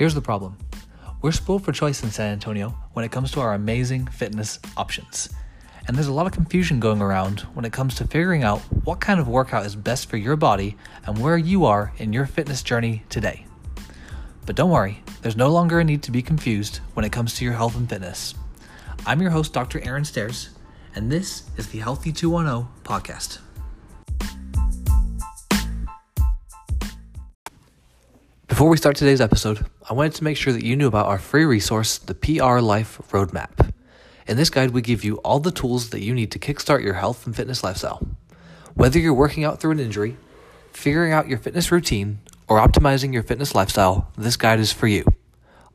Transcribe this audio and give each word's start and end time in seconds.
Here's 0.00 0.14
the 0.14 0.22
problem 0.22 0.56
we're 1.20 1.30
spoiled 1.30 1.62
for 1.62 1.72
choice 1.72 2.02
in 2.02 2.10
San 2.10 2.32
Antonio 2.32 2.70
when 2.94 3.04
it 3.04 3.12
comes 3.12 3.32
to 3.32 3.40
our 3.40 3.52
amazing 3.52 4.06
fitness 4.06 4.58
options. 4.74 5.28
And 5.86 5.94
there's 5.94 6.06
a 6.06 6.12
lot 6.14 6.24
of 6.24 6.32
confusion 6.32 6.80
going 6.80 7.02
around 7.02 7.40
when 7.52 7.66
it 7.66 7.74
comes 7.74 7.96
to 7.96 8.06
figuring 8.06 8.42
out 8.42 8.60
what 8.84 9.02
kind 9.02 9.20
of 9.20 9.28
workout 9.28 9.66
is 9.66 9.76
best 9.76 10.08
for 10.08 10.16
your 10.16 10.36
body 10.36 10.78
and 11.04 11.18
where 11.18 11.36
you 11.36 11.66
are 11.66 11.92
in 11.98 12.14
your 12.14 12.24
fitness 12.24 12.62
journey 12.62 13.04
today. 13.10 13.44
But 14.46 14.56
don't 14.56 14.70
worry, 14.70 15.02
there's 15.20 15.36
no 15.36 15.50
longer 15.50 15.80
a 15.80 15.84
need 15.84 16.02
to 16.04 16.10
be 16.10 16.22
confused 16.22 16.78
when 16.94 17.04
it 17.04 17.12
comes 17.12 17.34
to 17.34 17.44
your 17.44 17.52
health 17.52 17.76
and 17.76 17.86
fitness. 17.86 18.34
I'm 19.04 19.20
your 19.20 19.32
host, 19.32 19.52
Dr. 19.52 19.84
Aaron 19.84 20.06
Stairs, 20.06 20.48
and 20.94 21.12
this 21.12 21.42
is 21.58 21.66
the 21.66 21.80
Healthy 21.80 22.12
210 22.12 22.72
podcast. 22.84 23.40
Before 28.60 28.68
we 28.68 28.76
start 28.76 28.96
today's 28.96 29.20
episode, 29.20 29.64
I 29.90 29.92
wanted 29.92 30.14
to 30.14 30.24
make 30.24 30.36
sure 30.36 30.52
that 30.52 30.64
you 30.64 30.76
knew 30.76 30.86
about 30.86 31.06
our 31.06 31.18
free 31.18 31.44
resource, 31.44 31.98
the 31.98 32.14
PR 32.14 32.60
Life 32.60 33.00
Roadmap. 33.10 33.72
In 34.28 34.36
this 34.36 34.48
guide, 34.48 34.70
we 34.70 34.82
give 34.82 35.02
you 35.02 35.16
all 35.16 35.40
the 35.40 35.50
tools 35.50 35.90
that 35.90 36.00
you 36.00 36.14
need 36.14 36.30
to 36.30 36.38
kickstart 36.38 36.84
your 36.84 36.94
health 36.94 37.26
and 37.26 37.34
fitness 37.34 37.64
lifestyle. 37.64 38.06
Whether 38.74 39.00
you're 39.00 39.12
working 39.12 39.42
out 39.42 39.58
through 39.58 39.72
an 39.72 39.80
injury, 39.80 40.16
figuring 40.72 41.12
out 41.12 41.26
your 41.26 41.38
fitness 41.38 41.72
routine, 41.72 42.20
or 42.46 42.60
optimizing 42.60 43.12
your 43.12 43.24
fitness 43.24 43.52
lifestyle, 43.52 44.12
this 44.16 44.36
guide 44.36 44.60
is 44.60 44.72
for 44.72 44.86
you. 44.86 45.04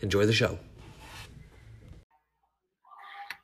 Enjoy 0.00 0.26
the 0.26 0.32
show. 0.32 0.58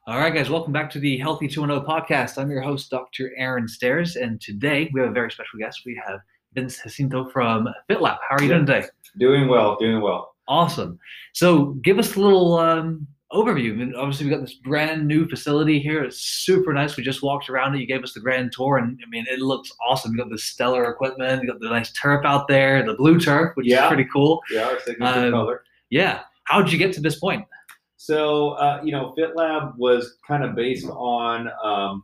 All 0.07 0.19
right, 0.19 0.35
guys, 0.35 0.51
welcome 0.51 0.73
back 0.73 0.91
to 0.91 0.99
the 0.99 1.17
Healthy 1.19 1.47
210 1.47 1.87
podcast. 1.89 2.37
I'm 2.37 2.51
your 2.51 2.61
host, 2.61 2.91
Dr. 2.91 3.31
Aaron 3.37 3.69
Stairs, 3.69 4.17
and 4.17 4.41
today 4.41 4.91
we 4.93 5.01
have 5.01 5.11
a 5.11 5.13
very 5.13 5.31
special 5.31 5.59
guest. 5.61 5.83
We 5.87 6.01
have 6.05 6.19
Vince 6.55 6.83
Jacinto 6.83 7.29
from 7.31 7.69
FitLab. 7.89 8.19
How 8.29 8.37
are 8.37 8.43
you 8.43 8.49
doing 8.49 8.67
today? 8.67 8.87
Doing 9.19 9.47
well, 9.49 9.77
doing 9.79 10.01
well. 10.01 10.35
Awesome. 10.49 10.99
So, 11.35 11.67
give 11.85 12.01
us 12.01 12.17
a 12.17 12.21
little 12.21 12.55
um, 12.59 13.07
overview. 13.33 13.71
I 13.73 13.77
mean, 13.77 13.95
obviously, 13.95 14.27
we've 14.27 14.35
got 14.35 14.41
this 14.41 14.55
brand 14.55 15.07
new 15.07 15.29
facility 15.29 15.79
here. 15.79 16.03
It's 16.03 16.19
super 16.19 16.73
nice. 16.73 16.97
We 16.97 17.05
just 17.05 17.23
walked 17.23 17.49
around 17.49 17.77
it. 17.77 17.81
You 17.81 17.87
gave 17.87 18.03
us 18.03 18.13
the 18.13 18.21
grand 18.21 18.51
tour, 18.53 18.79
and 18.79 18.99
I 19.07 19.09
mean, 19.09 19.25
it 19.31 19.39
looks 19.39 19.71
awesome. 19.89 20.11
You 20.13 20.19
got 20.19 20.31
the 20.31 20.39
stellar 20.39 20.91
equipment. 20.91 21.43
You 21.43 21.49
got 21.49 21.61
the 21.61 21.69
nice 21.71 21.93
turf 21.93 22.25
out 22.25 22.49
there, 22.49 22.85
the 22.85 22.95
blue 22.95 23.21
turf, 23.21 23.53
which 23.55 23.69
Yeah. 23.69 23.85
is 23.85 23.89
pretty 23.89 24.09
cool. 24.13 24.41
Yeah, 24.51 24.65
our 24.65 24.81
signature 24.81 25.27
Um, 25.27 25.31
color. 25.31 25.63
Yeah. 25.91 26.23
How 26.45 26.61
did 26.61 26.73
you 26.73 26.79
get 26.79 26.93
to 26.95 27.01
this 27.01 27.21
point? 27.21 27.45
So, 28.03 28.55
uh, 28.55 28.81
you 28.83 28.91
know, 28.91 29.15
FitLab 29.17 29.77
was 29.77 30.17
kind 30.27 30.43
of 30.43 30.57
based 30.57 30.89
on 30.89 31.49
um, 31.63 32.03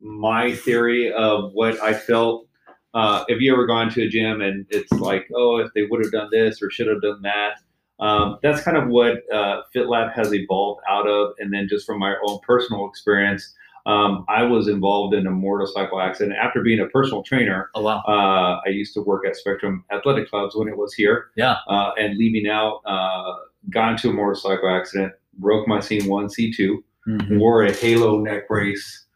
my 0.00 0.52
theory 0.52 1.12
of 1.12 1.52
what 1.52 1.80
I 1.80 1.94
felt. 1.94 2.48
Uh, 2.92 3.24
have 3.28 3.40
you 3.40 3.52
ever 3.52 3.64
gone 3.64 3.88
to 3.90 4.02
a 4.02 4.08
gym 4.08 4.40
and 4.40 4.66
it's 4.70 4.90
like, 4.90 5.28
oh, 5.32 5.58
if 5.58 5.72
they 5.74 5.84
would 5.84 6.02
have 6.02 6.10
done 6.10 6.28
this 6.32 6.60
or 6.60 6.72
should 6.72 6.88
have 6.88 7.00
done 7.02 7.22
that? 7.22 7.60
Um, 8.00 8.38
that's 8.42 8.62
kind 8.62 8.76
of 8.76 8.88
what 8.88 9.18
uh, 9.32 9.62
FitLab 9.72 10.12
has 10.12 10.34
evolved 10.34 10.80
out 10.90 11.06
of. 11.06 11.34
And 11.38 11.52
then 11.54 11.68
just 11.68 11.86
from 11.86 12.00
my 12.00 12.16
own 12.26 12.40
personal 12.44 12.88
experience, 12.88 13.54
um, 13.86 14.24
I 14.28 14.42
was 14.42 14.66
involved 14.66 15.14
in 15.14 15.24
a 15.28 15.30
motorcycle 15.30 16.00
accident. 16.00 16.36
After 16.36 16.64
being 16.64 16.80
a 16.80 16.86
personal 16.86 17.22
trainer, 17.22 17.70
Oh, 17.76 17.82
wow. 17.82 18.02
Uh, 18.08 18.60
I 18.66 18.70
used 18.70 18.92
to 18.94 19.02
work 19.02 19.24
at 19.24 19.36
Spectrum 19.36 19.84
Athletic 19.92 20.30
Clubs 20.30 20.56
when 20.56 20.66
it 20.66 20.76
was 20.76 20.94
here. 20.94 21.30
Yeah. 21.36 21.58
Uh, 21.68 21.92
and 21.96 22.18
leaving 22.18 22.48
out, 22.48 22.80
uh, 22.84 23.34
got 23.70 23.92
into 23.92 24.10
a 24.10 24.12
motorcycle 24.12 24.68
accident, 24.68 25.12
broke 25.38 25.66
my 25.68 25.78
C1, 25.78 26.28
C2, 26.28 26.82
Mhm. 27.06 27.38
wore 27.38 27.62
a 27.64 27.72
halo 27.72 28.20
neck 28.20 28.48
brace 28.48 29.06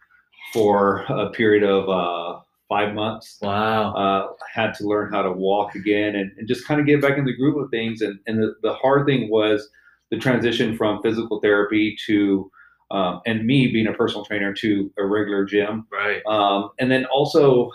for 0.53 1.05
a 1.09 1.31
period 1.31 1.62
of 1.62 1.88
uh, 1.88 2.41
five 2.69 2.94
months. 2.94 3.38
Wow. 3.43 3.93
Uh, 3.94 4.32
had 4.53 4.72
to 4.75 4.87
learn 4.87 5.12
how 5.12 5.22
to 5.22 5.31
walk 5.32 5.75
again 5.75 6.15
and, 6.16 6.31
and 6.38 6.49
just 6.49 6.66
kind 6.66 6.81
of 6.81 6.87
get 6.87 7.03
back 7.03 7.19
in 7.19 7.25
the 7.27 7.37
groove 7.37 7.56
of 7.62 7.71
things. 7.71 8.00
And, 8.00 8.19
and 8.27 8.38
the, 8.43 8.55
the 8.62 8.72
hard 8.75 9.06
thing 9.06 9.28
was 9.31 9.69
the 10.11 10.16
transition 10.19 10.77
from 10.77 11.03
physical 11.03 11.41
therapy 11.41 11.97
to, 12.06 12.50
um, 12.91 13.21
and 13.27 13.47
me 13.47 13.69
being 13.72 13.87
a 13.87 13.93
personal 13.94 14.25
trainer 14.25 14.53
to 14.55 14.91
a 14.99 15.05
regular 15.06 15.44
gym 15.44 15.87
Right. 15.91 16.21
um, 16.27 16.71
and 16.78 16.91
then 16.91 17.06
also 17.06 17.71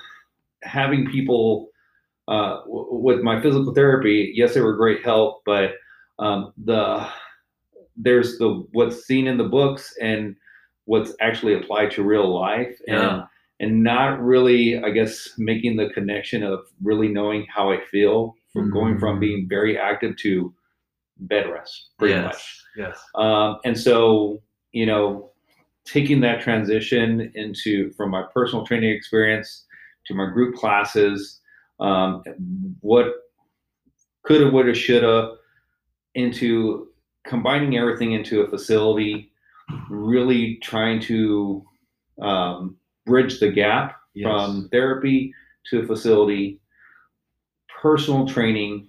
having 0.63 1.09
people 1.09 1.69
uh, 2.27 2.59
w- 2.65 2.87
with 2.91 3.21
my 3.21 3.41
physical 3.41 3.73
therapy 3.73 4.31
yes 4.35 4.53
they 4.53 4.61
were 4.61 4.75
great 4.75 5.03
help 5.03 5.41
but 5.45 5.71
um, 6.19 6.53
the 6.63 7.07
there's 7.97 8.37
the 8.37 8.65
what's 8.73 9.05
seen 9.05 9.27
in 9.27 9.37
the 9.37 9.43
books 9.43 9.93
and 10.01 10.35
what's 10.85 11.13
actually 11.19 11.55
applied 11.55 11.91
to 11.91 12.03
real 12.03 12.33
life 12.33 12.77
and 12.87 12.97
Yeah. 12.97 13.23
and 13.59 13.83
not 13.83 14.21
really 14.21 14.77
i 14.83 14.89
guess 14.91 15.29
making 15.37 15.77
the 15.77 15.89
connection 15.89 16.43
of 16.43 16.59
really 16.81 17.07
knowing 17.07 17.45
how 17.53 17.71
i 17.71 17.79
feel 17.91 18.35
from 18.53 18.69
going 18.71 18.97
from 18.99 19.17
Mm. 19.17 19.21
being 19.21 19.47
very 19.49 19.77
active 19.77 20.15
to 20.17 20.53
bed 21.19 21.49
rest 21.49 21.89
pretty 21.97 22.13
yes. 22.13 22.23
much 22.25 22.63
Yes. 22.77 22.99
um, 23.15 23.57
and 23.65 23.75
so, 23.79 24.39
you 24.71 24.85
know, 24.85 25.31
taking 25.85 26.21
that 26.21 26.41
transition 26.41 27.31
into 27.33 27.91
from 27.93 28.11
my 28.11 28.23
personal 28.33 28.63
training 28.65 28.91
experience 28.91 29.65
to 30.05 30.13
my 30.13 30.27
group 30.27 30.53
classes, 30.55 31.41
um, 31.79 32.21
what 32.81 33.07
coulda, 34.27 34.49
woulda, 34.51 34.75
shoulda, 34.75 35.33
into 36.13 36.89
combining 37.27 37.77
everything 37.77 38.13
into 38.13 38.41
a 38.41 38.47
facility, 38.49 39.31
really 39.89 40.55
trying 40.63 40.99
to 41.01 41.63
um, 42.21 42.77
bridge 43.05 43.39
the 43.39 43.51
gap 43.51 43.95
Yes. 44.15 44.25
from 44.25 44.67
therapy 44.71 45.31
to 45.69 45.81
a 45.81 45.85
facility, 45.85 46.59
personal 47.81 48.27
training, 48.27 48.87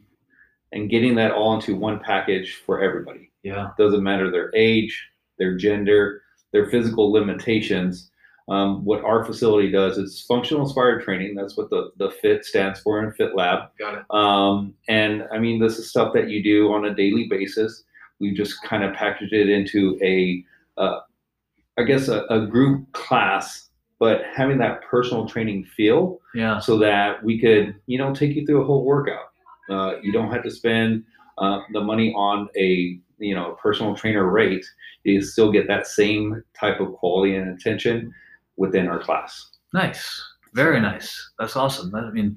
and 0.73 0.89
getting 0.89 1.15
that 1.17 1.33
all 1.33 1.55
into 1.55 1.77
one 1.77 1.99
package 2.01 2.63
for 2.65 2.81
everybody 2.81 3.31
Yeah. 3.43 3.71
doesn't 3.77 4.03
matter 4.03 4.31
their 4.31 4.51
age, 4.55 5.07
their 5.39 5.57
gender, 5.57 6.23
their 6.53 6.67
physical 6.71 7.13
limitations. 7.13 8.11
Um, 8.49 8.83
what 8.87 9.05
our 9.05 9.23
facility 9.25 9.71
does 9.71 9.99
is 9.99 10.25
functional 10.27 10.63
inspired 10.63 11.03
training. 11.03 11.35
That's 11.35 11.59
what 11.59 11.69
the, 11.69 11.91
the 11.99 12.11
FIT 12.11 12.47
stands 12.47 12.81
for 12.81 13.03
in 13.05 13.13
Fit 13.13 13.35
Lab. 13.35 13.69
Got 13.79 13.99
it. 13.99 14.05
Um, 14.11 14.73
and 14.89 15.25
I 15.31 15.39
mean, 15.39 15.61
this 15.61 15.79
is 15.79 15.91
stuff 15.91 16.15
that 16.15 16.31
you 16.31 16.43
do 16.43 16.73
on 16.73 16.87
a 16.87 16.95
daily 16.95 17.29
basis. 17.29 17.85
We 18.21 18.33
just 18.35 18.63
kind 18.63 18.83
of 18.85 18.95
packaged 18.95 19.33
it 19.33 19.49
into 19.49 19.99
a, 20.03 20.45
uh, 20.77 21.01
I 21.79 21.83
guess, 21.85 22.09
a, 22.09 22.25
a 22.31 22.47
group 22.47 22.91
class, 22.93 23.69
but 23.99 24.23
having 24.35 24.59
that 24.59 24.83
personal 24.83 25.27
training 25.29 25.65
feel 25.65 26.19
Yeah. 26.35 26.59
so 26.59 26.79
that 26.79 27.23
we 27.23 27.41
could, 27.41 27.75
you 27.87 27.99
know, 27.99 28.15
take 28.15 28.35
you 28.35 28.45
through 28.47 28.63
a 28.63 28.67
whole 28.67 28.85
workout. 28.85 29.27
Uh, 29.71 29.97
you 30.03 30.13
don't 30.13 30.33
have 30.33 30.43
to 30.43 30.51
spend 30.51 31.05
uh, 31.39 31.61
the 31.73 31.81
money 31.81 32.13
on 32.15 32.49
a, 32.57 32.99
you 33.19 33.35
know, 33.35 33.57
personal 33.63 33.95
trainer 33.95 34.29
rate. 34.31 34.65
You 35.05 35.23
still 35.23 35.53
get 35.53 35.67
that 35.69 35.87
same 35.87 36.43
type 36.59 36.81
of 36.81 36.93
quality 36.95 37.37
and 37.37 37.49
attention 37.59 38.13
within 38.57 38.89
our 38.89 38.99
class. 38.99 39.51
Nice. 39.73 40.21
Very 40.55 40.81
nice. 40.81 41.31
That's 41.39 41.55
awesome. 41.57 41.95
I 41.95 42.11
mean, 42.11 42.37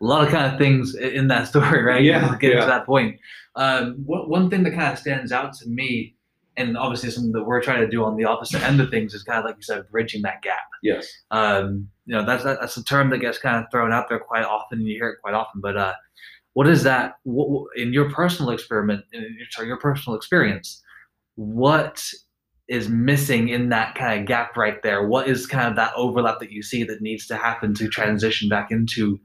a 0.00 0.04
lot 0.04 0.24
of 0.24 0.30
kind 0.32 0.52
of 0.52 0.58
things 0.58 0.94
in 0.94 1.28
that 1.28 1.46
story, 1.48 1.82
right? 1.82 2.02
Yeah, 2.02 2.36
Getting 2.40 2.56
yeah. 2.58 2.64
to 2.64 2.66
that 2.70 2.86
point. 2.86 3.18
Um, 3.56 4.02
one 4.06 4.28
one 4.28 4.50
thing 4.50 4.62
that 4.64 4.72
kind 4.74 4.92
of 4.92 4.98
stands 4.98 5.32
out 5.32 5.52
to 5.54 5.68
me, 5.68 6.14
and 6.56 6.76
obviously 6.78 7.10
something 7.10 7.32
that 7.32 7.44
we're 7.44 7.62
trying 7.62 7.80
to 7.80 7.88
do 7.88 8.04
on 8.04 8.16
the 8.16 8.24
opposite 8.24 8.62
end 8.62 8.80
of 8.80 8.90
things, 8.90 9.12
is 9.14 9.22
kind 9.22 9.38
of 9.38 9.44
like 9.44 9.56
you 9.56 9.62
said, 9.62 9.84
bridging 9.90 10.22
that 10.22 10.42
gap. 10.42 10.58
Yes. 10.82 11.08
Um, 11.30 11.88
you 12.06 12.14
know, 12.16 12.24
that's 12.24 12.44
that's 12.44 12.76
a 12.76 12.84
term 12.84 13.10
that 13.10 13.18
gets 13.18 13.38
kind 13.38 13.56
of 13.62 13.70
thrown 13.70 13.92
out 13.92 14.08
there 14.08 14.18
quite 14.20 14.44
often, 14.44 14.78
and 14.78 14.88
you 14.88 14.94
hear 14.94 15.08
it 15.10 15.18
quite 15.22 15.34
often. 15.34 15.60
But 15.60 15.76
uh, 15.76 15.94
what 16.54 16.66
is 16.68 16.82
that? 16.84 17.14
What, 17.24 17.50
what- 17.50 17.76
in 17.76 17.92
your 17.92 18.10
personal 18.10 18.52
experiment, 18.52 19.04
in 19.12 19.22
your, 19.22 19.46
sorry, 19.50 19.68
your 19.68 19.76
personal 19.78 20.16
experience, 20.16 20.82
what 21.36 22.02
is 22.68 22.88
missing 22.88 23.48
in 23.48 23.68
that 23.70 23.94
kind 23.96 24.20
of 24.20 24.26
gap 24.26 24.56
right 24.56 24.80
there? 24.82 25.06
What 25.06 25.28
is 25.28 25.46
kind 25.46 25.68
of 25.68 25.74
that 25.76 25.92
overlap 25.96 26.38
that 26.38 26.52
you 26.52 26.62
see 26.62 26.84
that 26.84 27.00
needs 27.02 27.26
to 27.26 27.36
happen 27.36 27.74
to 27.74 27.88
transition 27.88 28.48
back 28.48 28.70
into 28.70 29.18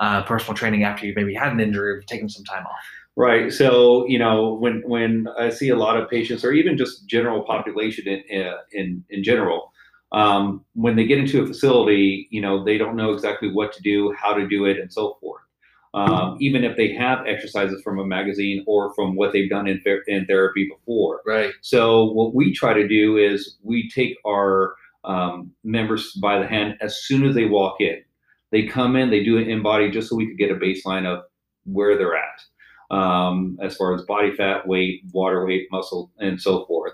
uh, 0.00 0.22
personal 0.24 0.56
training 0.56 0.82
after 0.82 1.06
you 1.06 1.12
maybe 1.14 1.34
had 1.34 1.52
an 1.52 1.60
injury 1.60 1.90
or 1.90 2.02
taken 2.02 2.28
some 2.28 2.44
time 2.44 2.66
off? 2.66 2.76
Right. 3.16 3.52
So 3.52 4.06
you 4.06 4.18
know, 4.18 4.54
when 4.54 4.82
when 4.86 5.28
I 5.38 5.50
see 5.50 5.68
a 5.68 5.76
lot 5.76 5.96
of 5.96 6.08
patients, 6.08 6.44
or 6.44 6.52
even 6.52 6.76
just 6.76 7.06
general 7.06 7.42
population 7.42 8.08
in 8.08 8.42
uh, 8.42 8.58
in 8.72 9.04
in 9.10 9.22
general, 9.22 9.72
um, 10.12 10.64
when 10.74 10.96
they 10.96 11.04
get 11.04 11.18
into 11.18 11.42
a 11.42 11.46
facility, 11.46 12.28
you 12.30 12.40
know, 12.40 12.64
they 12.64 12.78
don't 12.78 12.96
know 12.96 13.12
exactly 13.12 13.50
what 13.52 13.72
to 13.74 13.82
do, 13.82 14.14
how 14.18 14.32
to 14.34 14.48
do 14.48 14.64
it, 14.64 14.78
and 14.78 14.92
so 14.92 15.18
forth. 15.20 15.42
Um, 15.92 16.36
even 16.40 16.62
if 16.62 16.76
they 16.76 16.94
have 16.94 17.26
exercises 17.26 17.82
from 17.82 17.98
a 17.98 18.06
magazine 18.06 18.64
or 18.68 18.94
from 18.94 19.16
what 19.16 19.32
they've 19.32 19.50
done 19.50 19.66
in, 19.66 19.80
ther- 19.80 20.04
in 20.06 20.24
therapy 20.24 20.68
before. 20.68 21.20
Right. 21.26 21.52
So 21.62 22.04
what 22.12 22.32
we 22.32 22.54
try 22.54 22.74
to 22.74 22.86
do 22.86 23.16
is 23.16 23.56
we 23.64 23.90
take 23.90 24.16
our 24.24 24.76
um, 25.02 25.50
members 25.64 26.12
by 26.22 26.38
the 26.38 26.46
hand 26.46 26.76
as 26.80 27.02
soon 27.02 27.26
as 27.26 27.34
they 27.34 27.46
walk 27.46 27.80
in. 27.80 28.02
They 28.52 28.66
come 28.66 28.96
in, 28.96 29.10
they 29.10 29.22
do 29.24 29.38
an 29.38 29.44
InBody 29.44 29.92
just 29.92 30.08
so 30.08 30.16
we 30.16 30.26
could 30.26 30.38
get 30.38 30.50
a 30.50 30.54
baseline 30.56 31.06
of 31.06 31.24
where 31.64 31.96
they're 31.96 32.16
at, 32.16 32.40
um, 32.96 33.58
as 33.62 33.76
far 33.76 33.94
as 33.94 34.02
body 34.02 34.34
fat, 34.34 34.66
weight, 34.66 35.02
water 35.12 35.44
weight, 35.46 35.68
muscle, 35.70 36.10
and 36.18 36.40
so 36.40 36.64
forth. 36.66 36.92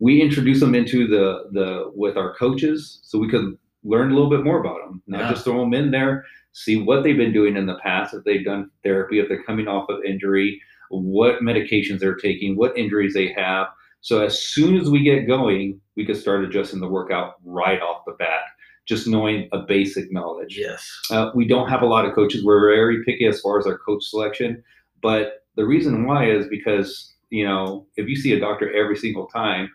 we 0.00 0.20
introduce 0.20 0.58
them 0.58 0.74
into 0.74 1.06
the 1.06 1.44
the 1.52 1.90
with 1.94 2.16
our 2.16 2.34
coaches 2.34 2.98
so 3.04 3.16
we 3.18 3.28
could 3.28 3.56
learn 3.84 4.10
a 4.10 4.14
little 4.14 4.28
bit 4.28 4.42
more 4.42 4.58
about 4.60 4.78
them, 4.84 5.00
not 5.06 5.20
Yeah. 5.20 5.30
just 5.30 5.44
throw 5.44 5.60
them 5.60 5.72
in 5.72 5.90
there, 5.92 6.24
see 6.52 6.76
what 6.82 7.02
they've 7.04 7.16
been 7.16 7.32
doing 7.32 7.56
in 7.56 7.66
the 7.66 7.78
past, 7.78 8.12
if 8.12 8.24
they've 8.24 8.44
done 8.44 8.70
therapy, 8.82 9.20
if 9.20 9.28
they're 9.28 9.44
coming 9.44 9.68
off 9.68 9.88
of 9.88 10.02
injury, 10.04 10.60
what 10.90 11.40
medications 11.42 12.00
they're 12.00 12.16
taking, 12.16 12.56
what 12.56 12.76
injuries 12.76 13.14
they 13.14 13.32
have. 13.32 13.68
So 14.00 14.20
as 14.20 14.38
soon 14.44 14.76
as 14.76 14.90
we 14.90 15.02
get 15.02 15.26
going, 15.28 15.80
we 15.96 16.04
could 16.04 16.16
start 16.16 16.44
adjusting 16.44 16.80
the 16.80 16.88
workout 16.88 17.34
right 17.44 17.80
off 17.80 18.04
the 18.04 18.12
bat, 18.18 18.42
just 18.86 19.06
knowing 19.06 19.48
a 19.52 19.58
basic 19.60 20.12
knowledge. 20.12 20.58
Yes. 20.58 20.88
Uh, 21.10 21.30
we 21.34 21.46
don't 21.46 21.68
have 21.68 21.82
a 21.82 21.86
lot 21.86 22.04
of 22.04 22.14
coaches. 22.14 22.44
We're 22.44 22.74
very 22.74 23.02
picky 23.04 23.26
as 23.26 23.40
far 23.40 23.58
as 23.58 23.66
our 23.66 23.78
coach 23.78 24.04
selection, 24.04 24.62
but 25.02 25.44
the 25.56 25.64
reason 25.64 26.06
why 26.06 26.28
is 26.28 26.48
because 26.48 27.14
you 27.30 27.46
know 27.46 27.86
if 27.96 28.08
you 28.08 28.16
see 28.16 28.32
a 28.32 28.40
doctor 28.40 28.72
every 28.74 28.96
single 28.96 29.26
time, 29.26 29.70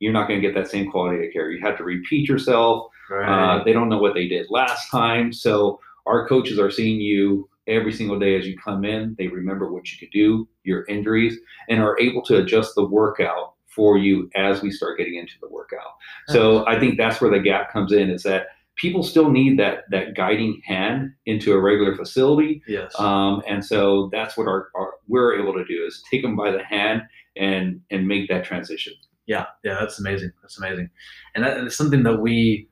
you're 0.00 0.12
not 0.12 0.28
going 0.28 0.40
to 0.40 0.46
get 0.46 0.54
that 0.54 0.70
same 0.70 0.90
quality 0.90 1.26
of 1.26 1.32
care. 1.32 1.50
You 1.50 1.60
have 1.64 1.76
to 1.78 1.84
repeat 1.84 2.28
yourself. 2.28 2.88
Uh, 3.10 3.64
they 3.64 3.72
don't 3.72 3.88
know 3.88 3.98
what 3.98 4.14
they 4.14 4.28
did 4.28 4.46
last 4.50 4.90
time, 4.90 5.32
so 5.32 5.80
our 6.06 6.28
coaches 6.28 6.58
are 6.58 6.70
seeing 6.70 7.00
you 7.00 7.48
every 7.66 7.92
single 7.92 8.18
day 8.18 8.36
as 8.38 8.46
you 8.46 8.56
come 8.58 8.84
in. 8.84 9.14
They 9.18 9.28
remember 9.28 9.72
what 9.72 9.90
you 9.90 9.98
could 9.98 10.12
do, 10.12 10.48
your 10.64 10.84
injuries, 10.86 11.38
and 11.68 11.80
are 11.80 11.98
able 11.98 12.22
to 12.22 12.38
adjust 12.38 12.74
the 12.74 12.84
workout 12.84 13.54
for 13.68 13.98
you 13.98 14.30
as 14.34 14.62
we 14.62 14.70
start 14.70 14.98
getting 14.98 15.16
into 15.16 15.34
the 15.40 15.48
workout. 15.48 15.92
So 16.28 16.66
I 16.66 16.80
think 16.80 16.96
that's 16.96 17.20
where 17.20 17.30
the 17.30 17.38
gap 17.38 17.72
comes 17.72 17.92
in 17.92 18.10
is 18.10 18.22
that 18.24 18.46
people 18.76 19.02
still 19.02 19.30
need 19.30 19.58
that 19.58 19.84
that 19.90 20.14
guiding 20.14 20.60
hand 20.64 21.12
into 21.26 21.52
a 21.52 21.60
regular 21.60 21.94
facility. 21.94 22.62
yes. 22.66 22.98
Um, 22.98 23.42
and 23.46 23.64
so 23.64 24.08
that's 24.12 24.36
what 24.36 24.46
our, 24.46 24.68
our 24.74 24.94
we're 25.06 25.38
able 25.38 25.52
to 25.54 25.64
do 25.64 25.84
is 25.86 26.02
take 26.10 26.22
them 26.22 26.36
by 26.36 26.50
the 26.50 26.64
hand 26.64 27.02
and 27.36 27.80
and 27.90 28.08
make 28.08 28.28
that 28.28 28.44
transition. 28.44 28.94
Yeah, 29.26 29.46
yeah, 29.62 29.76
that's 29.78 29.98
amazing. 29.98 30.32
That's 30.40 30.58
amazing, 30.58 30.88
and 31.34 31.44
that, 31.44 31.58
it's 31.58 31.76
something 31.76 32.02
that 32.04 32.20
we 32.20 32.68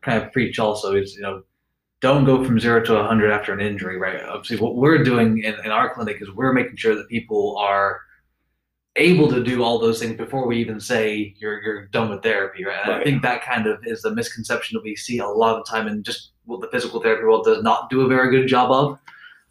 kind 0.00 0.22
of 0.22 0.32
preach 0.32 0.58
also 0.58 0.94
is 0.94 1.14
you 1.14 1.20
know 1.20 1.42
don't 2.00 2.24
go 2.24 2.44
from 2.44 2.60
zero 2.60 2.82
to 2.84 2.94
100 2.94 3.30
after 3.30 3.52
an 3.52 3.60
injury, 3.60 3.98
right? 3.98 4.22
Obviously, 4.22 4.56
what 4.56 4.76
we're 4.76 5.02
doing 5.02 5.42
in, 5.42 5.54
in 5.64 5.70
our 5.70 5.92
clinic 5.92 6.22
is 6.22 6.30
we're 6.30 6.52
making 6.52 6.76
sure 6.76 6.94
that 6.94 7.08
people 7.08 7.56
are 7.58 8.00
able 8.98 9.28
to 9.28 9.42
do 9.42 9.62
all 9.62 9.78
those 9.78 9.98
things 10.00 10.16
before 10.16 10.46
we 10.46 10.58
even 10.58 10.80
say 10.80 11.34
you're 11.38 11.62
you're 11.62 11.86
done 11.86 12.10
with 12.10 12.22
therapy, 12.22 12.64
right? 12.64 12.80
And 12.84 12.92
I 12.92 13.02
think 13.04 13.22
that 13.22 13.42
kind 13.44 13.66
of 13.66 13.78
is 13.84 14.02
the 14.02 14.14
misconception 14.14 14.74
that 14.76 14.84
we 14.84 14.96
see 14.96 15.18
a 15.18 15.26
lot 15.26 15.58
of 15.58 15.66
time 15.66 15.86
in 15.88 16.02
just 16.02 16.32
what 16.44 16.60
the 16.60 16.68
physical 16.68 17.00
therapy 17.00 17.24
world 17.24 17.44
does 17.44 17.62
not 17.62 17.90
do 17.90 18.02
a 18.02 18.08
very 18.08 18.30
good 18.30 18.46
job 18.48 18.70
of. 18.70 18.98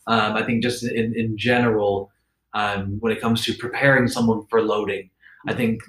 Um, 0.08 0.34
I 0.36 0.44
think 0.44 0.64
just 0.64 0.84
in, 0.84 1.14
in 1.16 1.38
general, 1.38 2.12
um, 2.54 2.98
when 3.00 3.12
it 3.12 3.22
comes 3.22 3.44
to 3.46 3.54
preparing 3.54 4.08
someone 4.08 4.46
for 4.50 4.62
loading, 4.62 5.10
I 5.48 5.54
think 5.54 5.82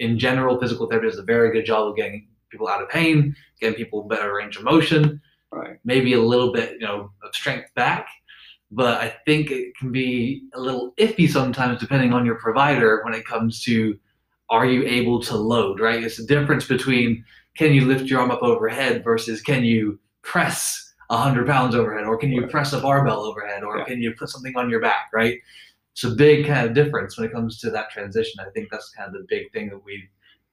in 0.00 0.18
general, 0.18 0.58
physical 0.60 0.88
therapy 0.88 1.08
does 1.08 1.18
a 1.18 1.22
very 1.22 1.52
good 1.52 1.66
job 1.66 1.88
of 1.88 1.96
getting 1.96 2.28
people 2.50 2.68
out 2.68 2.82
of 2.82 2.88
pain, 2.88 3.34
getting 3.60 3.76
people 3.76 4.02
better 4.04 4.34
range 4.34 4.56
of 4.56 4.64
motion, 4.64 5.20
Right. 5.52 5.76
maybe 5.84 6.12
a 6.14 6.20
little 6.20 6.52
bit, 6.52 6.72
you 6.72 6.86
know, 6.86 7.10
of 7.22 7.34
strength 7.34 7.70
back. 7.74 8.08
But 8.70 9.00
I 9.00 9.14
think 9.24 9.50
it 9.50 9.76
can 9.76 9.92
be 9.92 10.42
a 10.54 10.60
little 10.60 10.92
iffy 10.98 11.28
sometimes 11.28 11.80
depending 11.80 12.12
on 12.12 12.26
your 12.26 12.34
provider 12.36 13.02
when 13.04 13.14
it 13.14 13.24
comes 13.24 13.62
to 13.64 13.98
are 14.50 14.66
you 14.66 14.84
able 14.84 15.20
to 15.22 15.36
load, 15.36 15.80
right? 15.80 16.02
It's 16.02 16.16
the 16.18 16.26
difference 16.26 16.66
between 16.66 17.24
can 17.56 17.72
you 17.72 17.84
lift 17.84 18.06
your 18.06 18.20
arm 18.20 18.30
up 18.30 18.42
overhead 18.42 19.02
versus 19.02 19.40
can 19.40 19.64
you 19.64 19.98
press 20.22 20.92
100 21.08 21.46
pounds 21.46 21.74
overhead 21.74 22.04
or 22.04 22.16
can 22.18 22.30
you 22.32 22.42
Right. 22.42 22.50
press 22.50 22.72
a 22.72 22.80
barbell 22.80 23.20
overhead 23.20 23.62
or 23.62 23.78
Yeah. 23.78 23.84
can 23.84 24.00
you 24.00 24.12
put 24.12 24.28
something 24.28 24.56
on 24.56 24.68
your 24.68 24.80
back, 24.80 25.08
right? 25.12 25.38
It's 25.92 26.04
a 26.04 26.10
big 26.10 26.46
kind 26.46 26.66
of 26.66 26.74
difference 26.74 27.16
when 27.16 27.26
it 27.28 27.32
comes 27.32 27.58
to 27.60 27.70
that 27.70 27.90
transition. 27.90 28.40
I 28.40 28.50
think 28.50 28.68
that's 28.70 28.90
kind 28.90 29.06
of 29.08 29.14
the 29.14 29.26
big 29.28 29.50
thing 29.52 29.68
that 29.70 29.82
we 29.84 30.08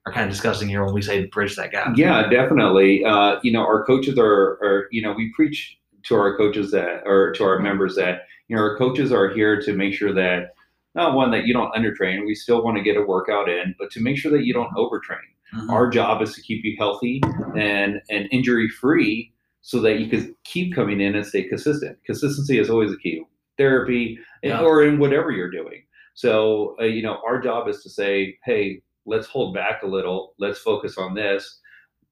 are 0.06 0.12
kind 0.12 0.24
of 0.26 0.30
discussing 0.30 0.68
here 0.68 0.84
when 0.84 0.94
we 0.94 1.02
say 1.02 1.26
bridge 1.26 1.56
that 1.56 1.70
gap. 1.70 1.96
Yeah, 1.96 2.28
definitely. 2.28 3.04
Uh, 3.04 3.38
you 3.42 3.52
know, 3.52 3.60
our 3.60 3.84
coaches 3.84 4.18
are, 4.18 4.58
are, 4.62 4.88
you 4.90 5.02
know, 5.02 5.12
we 5.12 5.32
preach 5.34 5.78
to 6.04 6.14
our 6.16 6.36
coaches 6.36 6.70
that, 6.72 7.02
or 7.06 7.32
to 7.32 7.44
our 7.44 7.58
members 7.58 7.96
that, 7.96 8.22
you 8.48 8.56
know, 8.56 8.62
our 8.62 8.76
coaches 8.76 9.12
are 9.12 9.28
here 9.32 9.60
to 9.60 9.72
make 9.74 9.94
sure 9.94 10.12
that, 10.12 10.54
not 10.94 11.14
one 11.14 11.30
that 11.32 11.44
you 11.46 11.52
don't 11.52 11.74
undertrain. 11.74 12.24
We 12.26 12.34
still 12.34 12.62
want 12.62 12.76
to 12.76 12.82
get 12.82 12.96
a 12.96 13.02
workout 13.02 13.48
in, 13.48 13.74
but 13.78 13.90
to 13.92 14.00
make 14.00 14.16
sure 14.16 14.30
that 14.32 14.44
you 14.44 14.52
don't 14.54 14.72
overtrain. 14.76 15.18
Mhm. 15.54 15.70
Our 15.70 15.88
job 15.90 16.22
is 16.22 16.34
to 16.34 16.42
keep 16.42 16.64
you 16.64 16.76
healthy 16.78 17.20
and 17.56 18.00
and 18.10 18.28
injury 18.30 18.68
free, 18.68 19.32
so 19.62 19.80
that 19.80 19.98
you 19.98 20.08
can 20.08 20.34
keep 20.44 20.74
coming 20.74 21.00
in 21.00 21.14
and 21.14 21.26
stay 21.26 21.42
consistent. 21.44 21.98
Consistency 22.04 22.58
is 22.58 22.70
always 22.70 22.90
the 22.90 22.98
key. 22.98 23.22
Therapy 23.56 24.18
Yeah. 24.42 24.60
or 24.62 24.82
in 24.84 24.98
whatever 24.98 25.30
you're 25.30 25.50
doing. 25.50 25.82
So 26.14 26.76
uh, 26.80 26.84
you 26.84 27.02
know, 27.02 27.20
our 27.26 27.40
job 27.40 27.66
is 27.68 27.82
to 27.82 27.90
say, 27.90 28.36
hey, 28.44 28.80
let's 29.06 29.26
hold 29.26 29.54
back 29.54 29.82
a 29.82 29.86
little. 29.86 30.34
Let's 30.38 30.58
focus 30.58 30.96
on 30.98 31.14
this. 31.14 31.60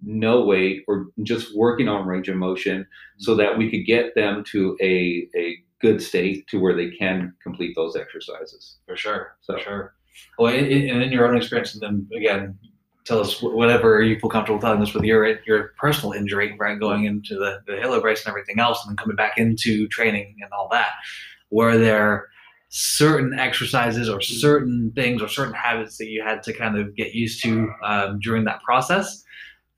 No 0.05 0.45
weight, 0.45 0.85
or 0.89 1.07
just 1.23 1.57
working 1.57 1.89
on 1.89 2.07
range 2.07 2.29
of 2.29 2.37
motion, 2.37 2.87
so 3.19 3.35
that 3.37 3.57
we 3.57 3.71
could 3.71 3.87
get 3.87 4.15
them 4.15 4.43
to 4.53 4.77
a 4.81 5.29
a 5.37 5.57
good 5.81 6.03
state 6.03 6.47
to 6.49 6.59
where 6.61 6.75
they 6.77 6.91
can 6.91 7.35
complete 7.43 7.75
those 7.75 7.97
exercises. 7.97 8.79
For 8.87 8.97
sure, 8.97 9.37
So- 9.41 9.55
for 9.55 9.61
sure. 9.63 9.95
Well, 10.39 10.53
and 10.55 10.67
in 11.03 11.11
your 11.13 11.27
own 11.27 11.37
experience, 11.37 11.73
and 11.75 11.83
then 11.83 12.09
again, 12.17 12.59
tell 13.05 13.19
us 13.21 13.41
whatever 13.43 14.01
you 14.03 14.19
feel 14.21 14.31
comfortable 14.31 14.61
telling 14.61 14.83
us 14.83 14.95
with 14.95 15.05
your 15.05 15.41
your 15.45 15.73
personal 15.79 16.13
injury, 16.13 16.55
right? 16.59 16.79
Going 16.79 17.05
into 17.05 17.35
the 17.37 17.61
the 17.67 17.81
halo 17.81 18.01
brace 18.01 18.25
and 18.25 18.31
everything 18.31 18.59
else, 18.59 18.85
and 18.85 18.91
then 18.91 18.97
coming 18.97 19.17
back 19.17 19.39
into 19.39 19.89
training 19.89 20.37
and 20.43 20.53
all 20.53 20.69
that. 20.71 20.91
Were 21.51 21.77
there 21.79 22.29
certain 22.69 23.39
exercises 23.39 24.09
or 24.09 24.21
certain 24.21 24.91
things 24.95 25.21
or 25.21 25.29
certain 25.29 25.53
habits 25.55 25.99
that 25.99 26.07
you 26.09 26.23
had 26.23 26.43
to 26.43 26.53
kind 26.53 26.79
of 26.79 26.95
get 26.97 27.13
used 27.15 27.43
to 27.43 27.71
um, 27.85 28.19
during 28.21 28.45
that 28.45 28.63
process? 28.63 29.25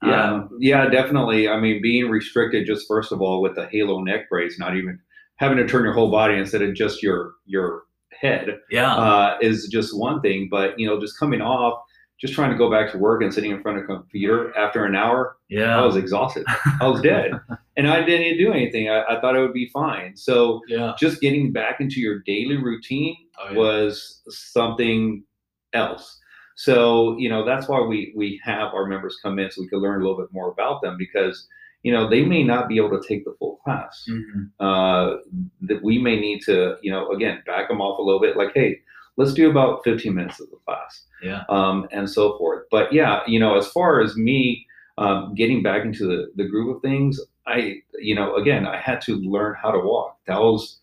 Yeah, 0.02 0.32
Um, 0.34 0.50
yeah, 0.60 0.88
definitely. 0.88 1.48
I 1.48 1.58
mean, 1.58 1.80
being 1.80 2.10
restricted 2.10 2.66
just 2.66 2.86
first 2.86 3.12
of 3.12 3.22
all 3.22 3.40
with 3.40 3.54
the 3.54 3.66
halo 3.68 4.00
neck 4.02 4.28
brace, 4.28 4.58
not 4.58 4.76
even 4.76 4.98
having 5.36 5.56
to 5.58 5.66
turn 5.66 5.84
your 5.84 5.94
whole 5.94 6.10
body 6.10 6.36
instead 6.36 6.62
of 6.62 6.74
just 6.74 7.02
your 7.02 7.32
your 7.46 7.84
head, 8.12 8.58
yeah. 8.70 8.94
uh, 8.94 9.36
is 9.40 9.68
just 9.68 9.96
one 9.98 10.20
thing. 10.20 10.48
But 10.50 10.78
you 10.78 10.86
know, 10.86 11.00
just 11.00 11.18
coming 11.18 11.40
off, 11.40 11.80
just 12.20 12.34
trying 12.34 12.50
to 12.50 12.56
go 12.58 12.70
back 12.70 12.92
to 12.92 12.98
work 12.98 13.22
and 13.22 13.32
sitting 13.32 13.50
in 13.50 13.62
front 13.62 13.78
of 13.78 13.84
a 13.84 13.86
computer 13.86 14.56
after 14.56 14.84
an 14.84 14.94
hour, 14.94 15.36
yeah. 15.48 15.78
I 15.78 15.84
was 15.84 15.96
exhausted. 15.96 16.44
I 16.80 16.86
was 16.86 17.00
dead, 17.00 17.32
and 17.76 17.88
I 17.88 18.02
didn't 18.04 18.38
do 18.38 18.52
anything. 18.52 18.88
I, 18.90 19.02
I 19.04 19.20
thought 19.20 19.36
it 19.36 19.40
would 19.40 19.54
be 19.54 19.70
fine. 19.72 20.16
So 20.16 20.60
yeah. 20.68 20.92
just 20.98 21.20
getting 21.20 21.52
back 21.52 21.80
into 21.80 22.00
your 22.00 22.20
daily 22.26 22.56
routine 22.56 23.16
Oh, 23.40 23.50
yeah. 23.50 23.58
was 23.58 24.22
something 24.28 25.24
else. 25.72 26.20
So, 26.56 27.16
you 27.18 27.28
know, 27.28 27.44
that's 27.44 27.68
why 27.68 27.80
we 27.80 28.12
we 28.16 28.40
have 28.44 28.72
our 28.74 28.86
members 28.86 29.18
come 29.22 29.38
in 29.38 29.50
so 29.50 29.62
we 29.62 29.68
can 29.68 29.80
learn 29.80 30.00
a 30.00 30.04
little 30.04 30.20
bit 30.20 30.32
more 30.32 30.50
about 30.50 30.82
them 30.82 30.96
because, 30.98 31.48
you 31.82 31.92
know, 31.92 32.08
they 32.08 32.24
may 32.24 32.42
not 32.44 32.68
be 32.68 32.76
able 32.76 32.90
to 32.90 33.06
take 33.06 33.24
the 33.24 33.34
full 33.38 33.56
class. 33.64 34.06
Mhm. 34.08 34.50
Uh, 34.60 35.16
that 35.62 35.82
we 35.82 35.98
may 35.98 36.18
need 36.18 36.40
to, 36.42 36.76
you 36.82 36.90
know, 36.90 37.10
again, 37.10 37.42
back 37.46 37.68
them 37.68 37.80
off 37.80 37.98
a 37.98 38.02
little 38.02 38.20
bit 38.20 38.36
like, 38.36 38.52
hey, 38.54 38.80
let's 39.16 39.32
do 39.34 39.50
about 39.50 39.82
15 39.84 40.14
minutes 40.14 40.40
of 40.40 40.50
the 40.50 40.56
class. 40.66 41.06
Yeah. 41.22 41.42
Um, 41.48 41.86
and 41.92 42.08
so 42.08 42.36
forth. 42.38 42.66
But 42.70 42.92
yeah, 42.92 43.20
you 43.26 43.38
know, 43.38 43.56
as 43.56 43.66
far 43.68 44.00
as 44.00 44.16
me 44.16 44.66
um, 44.98 45.34
getting 45.34 45.62
back 45.62 45.84
into 45.84 46.06
the, 46.06 46.30
the 46.36 46.48
groove 46.48 46.76
of 46.76 46.82
things, 46.82 47.20
I, 47.46 47.76
you 47.98 48.14
know, 48.14 48.36
again, 48.36 48.66
I 48.66 48.78
had 48.78 49.00
to 49.02 49.16
learn 49.16 49.54
how 49.60 49.70
to 49.70 49.78
walk. 49.78 50.18
That 50.26 50.40
was 50.40 50.80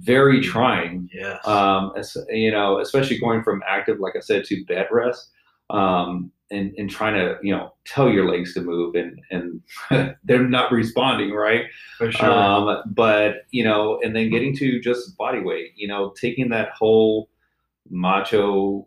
very 0.00 0.40
trying 0.40 1.08
Yes. 1.12 1.46
um, 1.46 1.92
you 2.28 2.50
know, 2.50 2.80
especially 2.80 3.18
going 3.18 3.42
from 3.42 3.62
active, 3.68 4.00
like 4.00 4.14
I 4.16 4.20
said, 4.20 4.44
to 4.44 4.64
bed 4.64 4.88
rest, 4.90 5.30
um, 5.70 6.30
and 6.50 6.74
and 6.76 6.90
trying 6.90 7.14
to 7.14 7.38
you 7.42 7.54
know 7.54 7.74
tell 7.84 8.10
your 8.10 8.30
legs 8.30 8.54
to 8.54 8.60
move, 8.60 8.94
and 8.94 9.20
and 9.30 10.16
they're 10.24 10.48
not 10.48 10.72
responding, 10.72 11.32
right? 11.32 11.64
for 11.98 12.12
sure. 12.12 12.30
Um, 12.30 12.82
but 12.86 13.46
you 13.50 13.64
know, 13.64 14.00
and 14.02 14.14
then 14.14 14.30
getting 14.30 14.56
to 14.56 14.80
just 14.80 15.16
body 15.16 15.40
weight, 15.40 15.72
you 15.76 15.88
know, 15.88 16.12
taking 16.20 16.48
that 16.50 16.70
whole 16.70 17.28
macho 17.90 18.86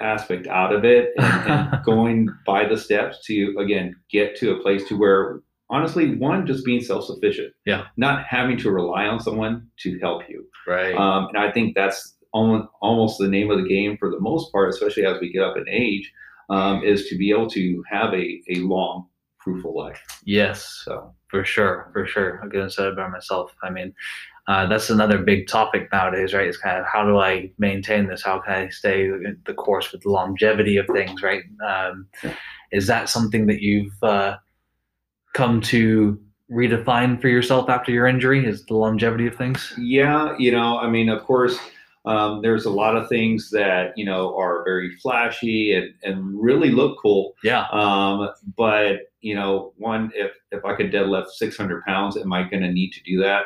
aspect 0.00 0.46
out 0.46 0.72
of 0.72 0.84
it 0.84 1.12
and, 1.18 1.50
and 1.50 1.78
going 1.84 2.28
by 2.46 2.66
the 2.66 2.76
steps 2.76 3.24
to 3.26 3.54
again 3.58 3.94
get 4.10 4.34
to 4.36 4.52
a 4.52 4.62
place 4.62 4.84
to 4.88 4.96
where 4.96 5.42
honestly 5.70 6.16
one 6.16 6.46
just 6.46 6.64
being 6.64 6.80
self-sufficient 6.80 7.52
Yeah. 7.64 7.84
not 7.96 8.24
having 8.24 8.56
to 8.58 8.70
rely 8.70 9.06
on 9.06 9.20
someone 9.20 9.68
to 9.82 9.98
help 10.00 10.22
you 10.28 10.44
right. 10.66 10.94
um, 10.94 11.28
and 11.28 11.38
I 11.38 11.50
think 11.52 11.74
that's 11.74 12.16
almost, 12.32 12.68
almost 12.80 13.18
the 13.18 13.28
name 13.28 13.50
of 13.50 13.58
the 13.60 13.68
game 13.68 13.96
for 13.98 14.08
the 14.10 14.20
most 14.20 14.52
part, 14.52 14.68
especially 14.70 15.04
as 15.04 15.20
we 15.20 15.32
get 15.32 15.42
up 15.42 15.56
in 15.56 15.68
age, 15.68 16.12
um, 16.48 16.84
is 16.84 17.08
to 17.08 17.18
be 17.18 17.30
able 17.30 17.48
to 17.50 17.82
have 17.90 18.12
a, 18.14 18.40
a 18.50 18.56
long, 18.60 19.06
fruitful 19.42 19.74
life. 19.76 20.00
yes. 20.24 20.82
So, 20.84 21.12
For 21.28 21.44
sure, 21.44 21.90
for 21.92 22.06
sure. 22.06 22.38
I'm 22.42 22.48
gonna 22.50 22.70
say 22.70 22.86
it 22.88 22.96
by 22.96 23.08
myself. 23.08 23.52
I 23.64 23.70
mean, 23.70 23.92
uh, 24.46 24.66
that's 24.66 24.90
another 24.90 25.18
big 25.18 25.48
topic 25.48 25.88
nowadays, 25.92 26.32
right? 26.34 26.46
It's 26.46 26.56
kind 26.56 26.78
of 26.78 26.84
how 26.92 27.04
do 27.04 27.18
I 27.18 27.50
maintain 27.58 28.06
this? 28.08 28.22
How 28.22 28.38
can 28.40 28.52
I 28.54 28.68
stay 28.68 29.08
the 29.46 29.54
course 29.54 29.90
with 29.92 30.02
the 30.02 30.10
longevity 30.10 30.76
of 30.76 30.86
things, 30.92 31.22
right? 31.22 31.42
Um, 31.66 32.06
Yeah. 32.22 32.34
Is 32.72 32.86
that 32.86 33.08
something 33.08 33.46
that 33.46 33.60
you've 33.60 34.00
uh, 34.02 34.36
come 35.34 35.60
to 35.62 36.18
redefine 36.50 37.20
for 37.20 37.28
yourself 37.28 37.68
after 37.68 37.92
your 37.92 38.06
injury? 38.06 38.44
Is 38.46 38.64
the 38.66 38.74
longevity 38.74 39.26
of 39.26 39.36
things? 39.36 39.72
yeah, 39.78 40.34
you 40.38 40.50
know, 40.52 40.78
I 40.78 40.88
mean, 40.88 41.08
of 41.08 41.22
course, 41.22 41.58
Um, 42.06 42.40
there's 42.40 42.64
a 42.64 42.70
lot 42.70 42.96
of 42.96 43.10
things 43.10 43.50
that 43.50 43.92
you 43.94 44.06
know 44.06 44.34
are 44.34 44.64
very 44.64 44.96
flashy 45.02 45.74
and, 45.74 45.92
and 46.02 46.42
really 46.42 46.70
look 46.70 46.98
cool. 47.00 47.34
Yeah. 47.44 47.66
Um, 47.72 48.30
but 48.56 49.10
you 49.20 49.34
know, 49.34 49.74
one 49.76 50.10
if 50.14 50.32
if 50.50 50.64
I 50.64 50.74
could 50.74 50.90
deadlift 50.90 51.28
600 51.28 51.84
pounds, 51.84 52.16
am 52.16 52.32
I 52.32 52.44
going 52.48 52.62
to 52.62 52.72
need 52.72 52.92
to 52.92 53.02
do 53.02 53.20
that 53.20 53.42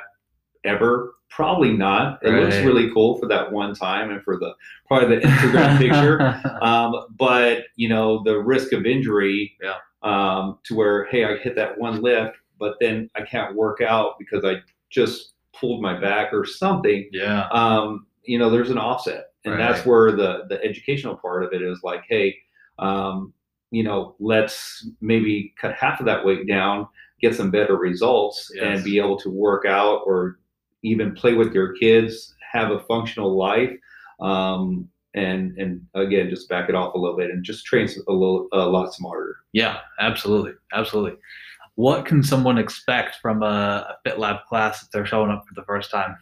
ever? 0.64 1.14
Probably 1.30 1.72
not. 1.72 2.20
It 2.22 2.30
looks 2.30 2.54
really 2.58 2.92
cool 2.92 3.18
for 3.18 3.26
that 3.26 3.50
one 3.50 3.74
time 3.74 4.12
and 4.12 4.22
for 4.22 4.38
the 4.38 4.54
probably 4.86 5.16
the 5.16 5.22
Instagram 5.26 5.78
picture. 5.78 6.40
Um, 6.62 6.94
but 7.18 7.64
you 7.74 7.88
know, 7.88 8.22
the 8.22 8.38
risk 8.38 8.72
of 8.72 8.86
injury, 8.86 9.52
Yeah. 9.60 9.78
Um, 10.04 10.58
to 10.64 10.74
where 10.76 11.06
hey, 11.06 11.24
I 11.24 11.36
hit 11.38 11.56
that 11.56 11.76
one 11.78 12.00
lift, 12.02 12.36
but 12.58 12.76
then 12.80 13.10
I 13.16 13.22
can't 13.22 13.56
work 13.56 13.80
out 13.80 14.14
because 14.18 14.44
I 14.44 14.56
just 14.90 15.32
pulled 15.58 15.80
my 15.82 15.98
back 15.98 16.32
or 16.32 16.44
something. 16.44 17.08
yeah. 17.12 17.48
Um, 17.48 18.06
you 18.24 18.38
know, 18.38 18.48
there's 18.50 18.70
an 18.70 18.78
offset, 18.78 19.32
and 19.44 19.58
that's 19.60 19.84
where 19.84 20.12
the 20.12 20.44
the 20.48 20.62
educational 20.64 21.16
part 21.16 21.42
of 21.44 21.52
it 21.52 21.62
is 21.62 21.80
like, 21.82 22.04
hey, 22.08 22.36
um, 22.78 23.32
you 23.70 23.82
know, 23.82 24.14
let's 24.20 24.88
maybe 25.00 25.52
cut 25.60 25.74
half 25.74 26.00
of 26.00 26.06
that 26.06 26.24
weight 26.24 26.46
down, 26.46 26.86
get 27.20 27.34
some 27.34 27.50
better 27.50 27.76
results, 27.76 28.50
Yes. 28.54 28.64
and 28.64 28.84
be 28.84 28.98
able 28.98 29.18
to 29.18 29.30
work 29.30 29.66
out 29.66 30.02
or 30.06 30.38
even 30.82 31.14
play 31.14 31.34
with 31.34 31.52
your 31.52 31.72
kids, 31.74 32.34
have 32.52 32.70
a 32.70 32.80
functional 32.80 33.36
life. 33.36 33.72
Um, 34.20 34.88
and 35.14 35.56
and 35.58 35.80
again, 35.94 36.28
just 36.28 36.48
back 36.48 36.68
it 36.68 36.74
off 36.74 36.94
a 36.94 36.98
little 36.98 37.16
bit 37.16 37.30
and 37.30 37.44
just 37.44 37.64
train 37.64 37.88
a 38.08 38.12
little 38.12 38.48
a 38.52 38.66
lot 38.66 38.92
smarter. 38.92 39.36
Yeah, 39.52 39.78
absolutely, 40.00 40.52
absolutely. 40.72 41.18
What 41.76 42.04
can 42.04 42.22
someone 42.22 42.58
expect 42.58 43.16
from 43.20 43.42
a, 43.42 43.86
a 43.88 43.96
Fit 44.04 44.18
Lab 44.18 44.44
class 44.48 44.82
if 44.82 44.90
they're 44.90 45.06
showing 45.06 45.30
up 45.30 45.44
for 45.48 45.54
the 45.54 45.66
first 45.66 45.90
time? 45.90 46.16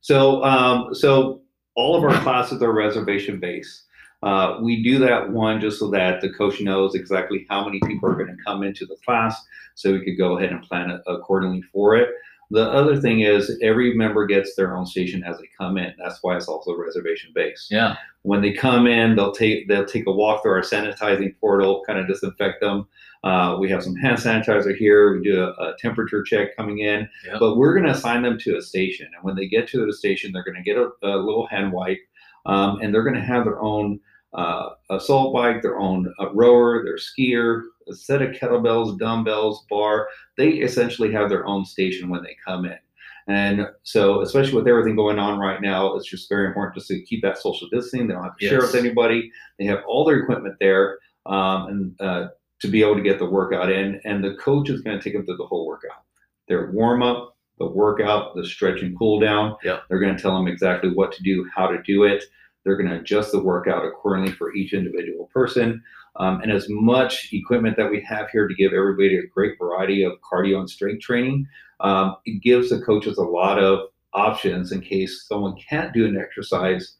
So, 0.00 0.44
um, 0.44 0.94
so 0.94 1.42
all 1.74 1.96
of 1.96 2.04
our 2.04 2.20
classes 2.22 2.62
are 2.62 2.72
reservation 2.72 3.40
based. 3.40 3.84
Uh, 4.22 4.58
we 4.60 4.82
do 4.82 4.98
that 4.98 5.30
one 5.30 5.60
just 5.60 5.78
so 5.78 5.90
that 5.90 6.20
the 6.20 6.30
coach 6.30 6.60
knows 6.60 6.94
exactly 6.94 7.46
how 7.48 7.64
many 7.64 7.80
people 7.86 8.08
are 8.08 8.14
going 8.14 8.26
to 8.26 8.44
come 8.44 8.62
into 8.62 8.84
the 8.84 8.96
class, 9.04 9.40
so 9.76 9.92
we 9.92 10.04
could 10.04 10.18
go 10.18 10.36
ahead 10.36 10.50
and 10.50 10.62
plan 10.62 11.00
accordingly 11.06 11.62
for 11.72 11.96
it. 11.96 12.08
The 12.50 12.70
other 12.70 12.98
thing 12.98 13.20
is 13.20 13.58
every 13.62 13.94
member 13.94 14.24
gets 14.26 14.54
their 14.54 14.74
own 14.74 14.86
station 14.86 15.22
as 15.22 15.38
they 15.38 15.48
come 15.58 15.76
in. 15.76 15.92
That's 15.98 16.18
why 16.22 16.36
it's 16.36 16.48
also 16.48 16.74
reservation 16.74 17.30
based. 17.34 17.70
Yeah, 17.70 17.96
When 18.22 18.40
they 18.40 18.52
come 18.52 18.86
in, 18.86 19.16
they'll 19.16 19.32
take 19.32 19.68
they'll 19.68 19.84
take 19.84 20.06
a 20.06 20.12
walk 20.12 20.42
through 20.42 20.52
our 20.52 20.62
sanitizing 20.62 21.34
portal, 21.40 21.82
kind 21.86 21.98
of 21.98 22.06
disinfect 22.06 22.60
them. 22.62 22.86
Uh, 23.24 23.56
we 23.60 23.68
have 23.68 23.82
some 23.82 23.96
hand 23.96 24.16
sanitizer 24.18 24.74
here. 24.74 25.16
We 25.16 25.22
do 25.24 25.42
a, 25.42 25.48
a 25.50 25.74
temperature 25.78 26.22
check 26.22 26.56
coming 26.56 26.78
in, 26.78 27.08
but 27.38 27.56
we're 27.56 27.74
going 27.74 27.84
to 27.86 27.92
assign 27.92 28.22
them 28.22 28.38
to 28.38 28.56
a 28.56 28.62
station. 28.62 29.08
And 29.14 29.24
when 29.24 29.34
they 29.36 29.46
get 29.48 29.68
to 29.68 29.84
the 29.84 29.92
station, 29.92 30.32
they're 30.32 30.44
going 30.44 30.56
to 30.56 30.62
get 30.62 30.76
a, 30.78 30.88
a 31.02 31.16
little 31.16 31.46
hand 31.48 31.72
wipe, 31.72 32.00
um, 32.46 32.80
and 32.80 32.94
they're 32.94 33.02
going 33.02 33.16
to 33.16 33.20
have 33.20 33.44
their 33.44 33.60
own 33.60 34.00
uh, 34.38 34.70
assault 34.90 35.34
bike, 35.34 35.62
their 35.62 35.80
own 35.80 36.12
uh, 36.20 36.32
rower, 36.32 36.84
their 36.84 36.96
skier, 36.96 37.62
a 37.88 37.94
set 37.94 38.22
of 38.22 38.30
kettlebells, 38.30 38.96
dumbbells, 38.96 39.64
bar. 39.68 40.08
They 40.36 40.50
essentially 40.50 41.12
have 41.12 41.28
their 41.28 41.44
own 41.46 41.64
station 41.64 42.08
when 42.08 42.22
they 42.22 42.36
come 42.46 42.64
in. 42.64 42.78
And 43.26 43.66
so, 43.82 44.22
especially 44.22 44.54
with 44.54 44.68
everything 44.68 44.94
going 44.94 45.18
on 45.18 45.40
right 45.40 45.60
now, 45.60 45.94
it's 45.96 46.08
just 46.08 46.28
very 46.28 46.46
important 46.46 46.76
just 46.76 46.88
to 46.88 47.02
keep 47.02 47.20
that 47.22 47.38
social 47.38 47.68
distancing. 47.68 48.06
They 48.06 48.14
don't 48.14 48.22
have 48.22 48.36
to 48.38 48.48
share 48.48 48.60
with 48.60 48.76
anybody. 48.76 49.30
They 49.58 49.66
have 49.66 49.80
all 49.88 50.04
their 50.04 50.20
equipment 50.20 50.54
there, 50.60 50.98
um, 51.26 51.66
and 51.66 52.00
uh, 52.00 52.28
to 52.60 52.68
be 52.68 52.80
able 52.80 52.94
to 52.94 53.02
get 53.02 53.18
the 53.18 53.28
workout 53.28 53.70
in. 53.70 54.00
And 54.04 54.24
the 54.24 54.36
coach 54.36 54.70
is 54.70 54.80
going 54.80 54.98
to 54.98 55.02
take 55.02 55.14
them 55.14 55.26
through 55.26 55.36
the 55.36 55.46
whole 55.46 55.66
workout. 55.66 56.04
Their 56.46 56.70
warm 56.70 57.02
up, 57.02 57.36
the 57.58 57.66
workout, 57.66 58.34
the 58.34 58.46
stretch 58.46 58.80
and 58.82 58.96
cool 58.96 59.20
down. 59.20 59.56
Yep. 59.62 59.82
They're 59.88 59.98
going 59.98 60.16
to 60.16 60.22
tell 60.22 60.34
them 60.34 60.48
exactly 60.48 60.90
what 60.90 61.12
to 61.12 61.22
do, 61.22 61.46
how 61.54 61.66
to 61.66 61.82
do 61.82 62.04
it. 62.04 62.24
They're 62.68 62.76
going 62.76 62.90
to 62.90 63.00
adjust 63.00 63.32
the 63.32 63.42
workout 63.42 63.86
accordingly 63.86 64.32
for 64.32 64.54
each 64.54 64.74
individual 64.74 65.30
person. 65.32 65.82
Um, 66.16 66.42
and 66.42 66.52
as 66.52 66.66
much 66.68 67.30
equipment 67.32 67.78
that 67.78 67.90
we 67.90 68.02
have 68.02 68.28
here 68.28 68.46
to 68.46 68.54
give 68.54 68.74
everybody 68.74 69.16
a 69.16 69.26
great 69.26 69.58
variety 69.58 70.02
of 70.02 70.12
cardio 70.20 70.58
and 70.58 70.68
strength 70.68 71.02
training, 71.02 71.46
um, 71.80 72.16
it 72.26 72.42
gives 72.42 72.68
the 72.68 72.82
coaches 72.82 73.16
a 73.16 73.22
lot 73.22 73.58
of 73.58 73.88
options 74.12 74.72
in 74.72 74.82
case 74.82 75.24
someone 75.26 75.56
can't 75.56 75.94
do 75.94 76.06
an 76.06 76.18
exercise. 76.18 76.96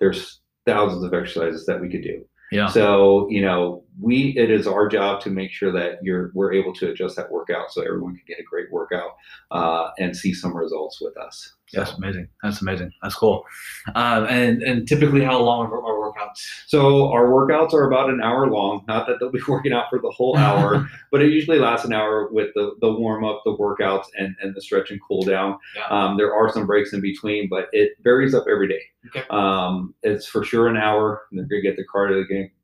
There's 0.00 0.40
thousands 0.64 1.04
of 1.04 1.12
exercises 1.12 1.66
that 1.66 1.80
we 1.80 1.90
could 1.90 2.02
do. 2.02 2.24
yeah, 2.50 2.68
So 2.68 3.28
you 3.28 3.42
know, 3.42 3.81
we 4.00 4.34
it 4.36 4.50
is 4.50 4.66
our 4.66 4.88
job 4.88 5.20
to 5.22 5.30
make 5.30 5.50
sure 5.50 5.70
that 5.72 5.98
you're 6.02 6.30
we're 6.34 6.52
able 6.52 6.72
to 6.74 6.90
adjust 6.90 7.16
that 7.16 7.30
workout 7.30 7.70
so 7.70 7.82
everyone 7.82 8.14
can 8.14 8.24
get 8.26 8.38
a 8.38 8.42
great 8.42 8.70
workout 8.72 9.12
uh, 9.50 9.90
and 9.98 10.16
see 10.16 10.32
some 10.32 10.56
results 10.56 11.00
with 11.00 11.16
us. 11.16 11.54
So, 11.68 11.80
that's 11.80 11.92
amazing. 11.94 12.28
That's 12.42 12.60
amazing. 12.60 12.92
That's 13.02 13.14
cool. 13.14 13.44
Um, 13.94 14.24
and 14.24 14.62
and 14.62 14.86
typically, 14.86 15.24
how 15.24 15.40
long 15.40 15.66
are 15.66 15.82
our 15.82 16.12
workouts? 16.12 16.38
so 16.66 17.10
our 17.10 17.26
workouts 17.26 17.72
are 17.72 17.86
about 17.86 18.10
an 18.10 18.20
hour 18.22 18.50
long. 18.50 18.84
Not 18.88 19.06
that 19.06 19.16
they'll 19.20 19.30
be 19.30 19.40
working 19.48 19.72
out 19.72 19.86
for 19.90 19.98
the 19.98 20.10
whole 20.10 20.36
hour, 20.36 20.88
but 21.10 21.22
it 21.22 21.30
usually 21.30 21.58
lasts 21.58 21.86
an 21.86 21.92
hour 21.92 22.28
with 22.30 22.50
the 22.54 22.74
the 22.80 22.92
warm 22.92 23.24
up, 23.24 23.42
the 23.44 23.56
workouts, 23.56 24.06
and 24.16 24.34
and 24.40 24.54
the 24.54 24.60
stretch 24.60 24.90
and 24.90 25.00
cool 25.06 25.22
down. 25.22 25.58
Yeah. 25.76 25.86
Um, 25.86 26.16
there 26.16 26.34
are 26.34 26.52
some 26.52 26.66
breaks 26.66 26.92
in 26.92 27.00
between, 27.00 27.48
but 27.48 27.68
it 27.72 27.92
varies 28.02 28.34
up 28.34 28.44
every 28.50 28.68
day. 28.68 28.82
Okay. 29.06 29.26
Um, 29.30 29.94
it's 30.02 30.26
for 30.26 30.44
sure 30.44 30.68
an 30.68 30.76
hour. 30.76 31.22
They're 31.32 31.44
gonna 31.44 31.62
get 31.62 31.76
the 31.76 31.84
cardio. 31.84 32.22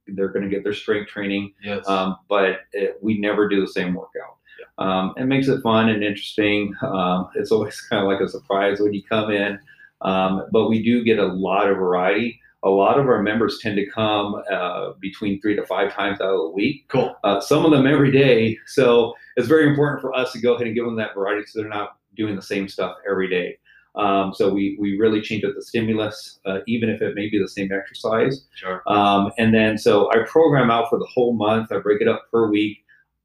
They're 0.08 0.28
gonna, 0.28 0.48
get 0.48 0.64
their 0.64 0.74
strength 0.74 1.10
training. 1.10 1.52
Yes. 1.62 1.86
um, 1.88 2.16
but 2.28 2.60
it, 2.72 2.98
we 3.02 3.18
never 3.18 3.48
do 3.48 3.60
the 3.60 3.68
same 3.68 3.94
workout. 3.94 4.36
Um, 4.78 5.14
it 5.16 5.24
makes 5.24 5.48
it 5.48 5.60
fun 5.62 5.88
and 5.88 6.02
interesting. 6.02 6.74
Um, 6.82 7.28
it's 7.34 7.50
always 7.50 7.80
kind 7.82 8.02
of 8.02 8.08
like 8.08 8.20
a 8.20 8.28
surprise 8.28 8.80
when 8.80 8.94
you 8.94 9.02
come 9.02 9.30
in, 9.30 9.58
um, 10.02 10.46
but 10.52 10.68
we 10.68 10.82
do 10.82 11.04
get 11.04 11.18
a 11.18 11.26
lot 11.26 11.68
of 11.68 11.76
variety. 11.76 12.40
A 12.64 12.68
lot 12.68 12.98
of 12.98 13.06
our 13.06 13.22
members 13.22 13.60
tend 13.62 13.76
to 13.76 13.86
come 13.86 14.42
uh, 14.50 14.90
between 15.00 15.40
three 15.40 15.54
to 15.54 15.64
five 15.66 15.92
times 15.92 16.20
out 16.20 16.34
of 16.34 16.40
the 16.40 16.50
week. 16.50 16.88
cool. 16.88 17.14
Uh, 17.22 17.40
some 17.40 17.64
of 17.64 17.70
them 17.70 17.86
every 17.86 18.10
day. 18.10 18.58
So 18.66 19.14
it's 19.36 19.46
very 19.46 19.68
important 19.68 20.00
for 20.00 20.12
us 20.12 20.32
to 20.32 20.40
go 20.40 20.54
ahead 20.54 20.66
and 20.66 20.74
give 20.74 20.84
them 20.84 20.96
that 20.96 21.14
variety, 21.14 21.46
so 21.46 21.60
they're 21.60 21.68
not 21.68 21.98
doing 22.16 22.34
the 22.34 22.42
same 22.42 22.68
stuff 22.68 22.96
every 23.08 23.28
day. 23.28 23.58
Um, 23.98 24.32
so 24.32 24.48
we 24.48 24.76
we 24.80 24.96
really 24.96 25.20
change 25.20 25.44
up 25.44 25.54
the 25.54 25.62
stimulus, 25.62 26.38
uh, 26.46 26.60
even 26.66 26.88
if 26.88 27.02
it 27.02 27.14
may 27.14 27.28
be 27.28 27.38
the 27.38 27.48
same 27.48 27.70
exercise. 27.72 28.46
Sure. 28.54 28.82
Um, 28.86 29.32
and 29.38 29.52
then 29.52 29.76
so 29.76 30.10
I 30.12 30.24
program 30.26 30.70
out 30.70 30.88
for 30.88 30.98
the 30.98 31.06
whole 31.12 31.34
month. 31.34 31.72
I 31.72 31.78
break 31.78 32.00
it 32.00 32.08
up 32.08 32.22
per 32.32 32.48
week. 32.48 32.78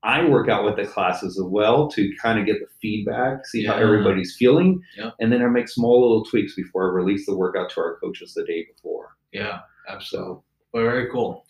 I 0.06 0.26
work 0.28 0.50
out 0.50 0.66
with 0.66 0.76
the 0.76 0.86
classes 0.86 1.38
as 1.40 1.46
well 1.46 1.88
to 1.92 2.12
kind 2.22 2.38
of 2.38 2.46
get 2.46 2.60
the 2.60 2.68
feedback, 2.82 3.46
see 3.48 3.64
how 3.64 3.76
everybody's 3.76 4.36
feeling, 4.36 4.82
Yeah. 4.98 5.12
and 5.22 5.32
then 5.32 5.42
I 5.42 5.48
make 5.48 5.70
small 5.70 6.02
little 6.02 6.26
tweaks 6.26 6.56
before 6.56 6.90
I 6.92 6.94
release 6.94 7.26
the 7.26 7.38
workout 7.38 7.70
to 7.70 7.80
our 7.80 7.98
coaches 8.02 8.34
the 8.34 8.44
day 8.44 8.66
before. 8.76 9.16
Yeah, 9.32 9.60
absolutely. 9.88 10.28
So 10.32 10.44
Well, 10.74 10.84
very 10.84 11.10
cool. 11.10 11.46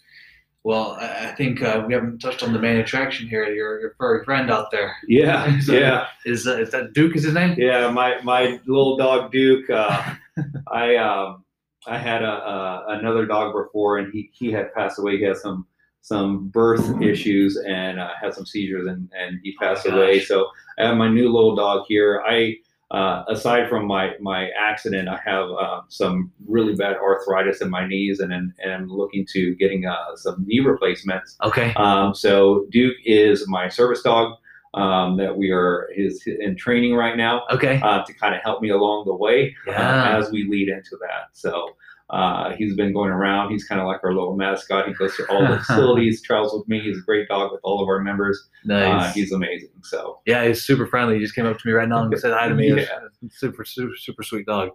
Well, 0.64 0.98
I, 1.00 1.34
think 1.36 1.62
uh, 1.62 1.84
we 1.86 1.94
haven't 1.94 2.20
touched 2.20 2.42
on 2.42 2.54
the 2.54 2.60
main 2.60 2.78
attraction 2.78 3.28
here. 3.28 3.44
Your 3.54 3.82
your 3.82 3.96
furry 3.98 4.24
friend 4.24 4.50
out 4.50 4.72
there 4.72 4.96
yeah, 5.08 5.60
So- 5.62 5.74
yeah, 5.74 6.08
is 6.26 6.48
uh, 6.48 6.58
is 6.58 6.72
that 6.72 6.94
Duke? 6.94 7.16
Is 7.16 7.24
his 7.24 7.34
name? 7.34 7.56
yeah. 7.58 7.90
My 7.92 8.22
my 8.24 8.60
little 8.66 8.96
dog 8.98 9.32
Duke. 9.32 9.70
Uh, 9.70 10.16
I 10.72 10.96
um 10.96 11.44
I 11.86 11.98
had 11.98 12.24
a, 12.24 12.32
a 12.32 12.86
another 13.00 13.26
dog 13.26 13.54
before, 13.54 13.98
and 13.98 14.12
he 14.14 14.30
he 14.34 14.52
had 14.52 14.74
passed 14.74 15.00
away. 15.00 15.18
He 15.18 15.24
had 15.24 15.38
some 15.38 15.68
some 16.02 16.48
birth 16.50 17.02
issues 17.02 17.58
and 17.68 18.00
uh, 18.00 18.10
had 18.22 18.34
some 18.34 18.46
seizures, 18.46 18.88
and 18.88 19.10
and 19.18 19.40
he 19.44 19.56
passed 19.58 19.86
Oh 19.88 19.96
away. 19.96 20.20
So 20.22 20.48
I 20.80 20.88
have 20.88 20.98
my 20.98 21.10
new 21.10 21.30
little 21.32 21.56
dog 21.56 21.86
here. 21.90 22.24
I 22.26 22.56
uh, 22.94 23.24
aside 23.28 23.68
from 23.70 23.86
my 23.88 24.12
my 24.22 24.50
accident, 24.58 25.10
I 25.10 25.20
have 25.26 25.50
uh, 25.50 25.82
some 25.90 26.32
really 26.48 26.76
bad 26.76 26.96
arthritis 26.98 27.62
in 27.62 27.70
my 27.70 27.88
knees, 27.88 28.20
and 28.20 28.32
and, 28.32 28.54
and 28.64 28.90
looking 28.90 29.26
to 29.34 29.56
getting 29.56 29.86
uh, 29.86 30.16
some 30.16 30.44
knee 30.46 30.60
replacements. 30.60 31.36
Okay. 31.44 31.74
Um, 31.76 32.14
so 32.14 32.66
Duke 32.72 32.96
is 33.06 33.48
my 33.48 33.68
service 33.68 34.02
dog 34.04 34.38
um, 34.76 35.18
that 35.18 35.36
we 35.38 35.52
are 35.52 35.90
is 35.96 36.24
in 36.26 36.56
training 36.56 36.96
right 36.96 37.18
now 37.18 37.44
Okay. 37.52 37.80
uh, 37.84 38.04
to 38.04 38.14
kind 38.14 38.34
of 38.36 38.42
help 38.42 38.62
me 38.62 38.70
along 38.70 39.06
the 39.06 39.16
way 39.16 39.56
uh, 39.68 39.72
Yeah. 39.72 40.18
as 40.18 40.32
we 40.32 40.48
lead 40.50 40.70
into 40.70 40.98
that. 41.02 41.30
So 41.34 41.76
uh, 42.10 42.52
he's 42.58 42.76
been 42.76 42.94
going 42.94 43.10
around. 43.10 43.52
He's 43.52 43.64
kind 43.66 43.82
of 43.82 43.88
like 43.88 44.02
our 44.04 44.14
little 44.14 44.36
mascot. 44.36 44.88
He 44.88 44.94
goes 44.94 45.16
to 45.18 45.26
all 45.32 45.42
the 45.48 45.58
facilities, 45.66 46.22
travels 46.22 46.54
with 46.54 46.68
me. 46.68 46.80
He's 46.82 46.98
a 47.00 47.02
great 47.02 47.28
dog 47.28 47.52
with 47.52 47.62
all 47.64 47.82
of 47.82 47.88
our 47.88 48.00
members. 48.02 48.50
Uh, 48.66 48.74
Nice. 48.74 49.14
he's 49.16 49.32
amazing. 49.32 49.70
So 49.84 50.20
yeah, 50.26 50.46
he's 50.46 50.62
super 50.62 50.86
friendly. 50.86 51.16
He 51.16 51.22
just 51.22 51.34
came 51.36 51.46
up 51.46 51.58
to 51.58 51.68
me 51.68 51.74
right 51.74 51.88
now 51.90 52.04
and 52.04 52.20
said 52.20 52.34
hi 52.34 52.48
to 52.50 52.54
me. 52.56 52.74
Yeah. 52.76 52.86
Super, 53.30 53.64
super, 53.66 53.96
super 53.98 54.22
sweet 54.24 54.46
dog. 54.46 54.70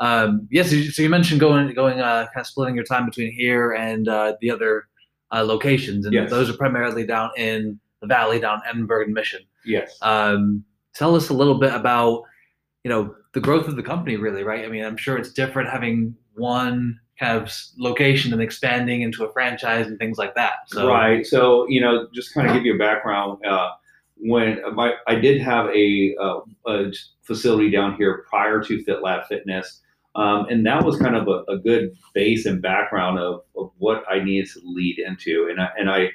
Um, 0.00 0.46
yes. 0.50 0.72
Yeah, 0.72 0.84
so, 0.84 0.90
so 0.90 1.02
you 1.02 1.10
mentioned 1.10 1.40
going, 1.40 1.72
going, 1.74 2.00
uh, 2.00 2.26
kind 2.32 2.40
of 2.40 2.46
splitting 2.46 2.74
your 2.76 2.84
time 2.84 3.04
between 3.06 3.32
here 3.32 3.72
and 3.72 4.08
uh, 4.08 4.34
the 4.40 4.50
other 4.50 4.88
uh, 5.32 5.42
locations, 5.44 6.06
and 6.06 6.14
Yes. 6.14 6.30
those 6.30 6.48
are 6.48 6.56
primarily 6.56 7.04
down 7.04 7.30
in 7.36 7.78
the 8.00 8.06
valley, 8.06 8.38
down 8.40 8.62
Edinburg 8.66 9.06
and 9.08 9.14
Mission. 9.14 9.40
yes, 9.64 9.98
Um, 10.00 10.64
tell 10.94 11.14
us 11.16 11.28
a 11.28 11.34
little 11.34 11.58
bit 11.58 11.74
about, 11.74 12.22
you 12.84 12.88
know, 12.88 13.14
the 13.34 13.40
growth 13.40 13.68
of 13.68 13.76
the 13.76 13.82
company. 13.82 14.16
Really, 14.16 14.42
right? 14.44 14.64
I 14.64 14.68
mean, 14.68 14.84
I'm 14.84 14.96
sure 14.96 15.18
it's 15.18 15.32
different 15.32 15.68
having 15.68 16.14
one 16.38 17.00
kind 17.18 17.36
of 17.36 17.52
location 17.76 18.32
and 18.32 18.40
expanding 18.40 19.02
into 19.02 19.24
a 19.24 19.32
franchise 19.32 19.86
and 19.86 19.98
things 19.98 20.18
like 20.18 20.34
that. 20.36 20.54
So, 20.68 20.88
right. 20.88 21.26
So 21.26 21.68
you 21.68 21.80
know, 21.80 22.06
just 22.14 22.32
kind 22.32 22.48
of 22.48 22.54
give 22.54 22.64
you 22.64 22.74
a 22.74 22.78
background. 22.78 23.44
Uh, 23.44 23.70
when 24.20 24.60
my 24.74 24.94
I 25.06 25.14
did 25.14 25.40
have 25.40 25.66
a, 25.70 26.16
uh, 26.20 26.40
a 26.66 26.92
facility 27.22 27.70
down 27.70 27.96
here 27.96 28.24
prior 28.28 28.62
to 28.62 28.82
Fit 28.82 29.02
Lab 29.02 29.26
Fitness. 29.28 29.82
Um, 30.14 30.46
and 30.48 30.66
that 30.66 30.84
was 30.84 30.98
kind 30.98 31.14
of 31.14 31.28
a, 31.28 31.44
a, 31.52 31.58
good 31.58 31.92
base 32.12 32.44
and 32.44 32.60
background 32.60 33.20
of, 33.20 33.42
of 33.56 33.70
what 33.78 34.02
I 34.10 34.18
needed 34.18 34.50
to 34.54 34.60
lead 34.64 34.98
into. 34.98 35.46
And 35.48 35.60
I, 35.60 35.68
and 35.78 35.90
I, 35.90 36.08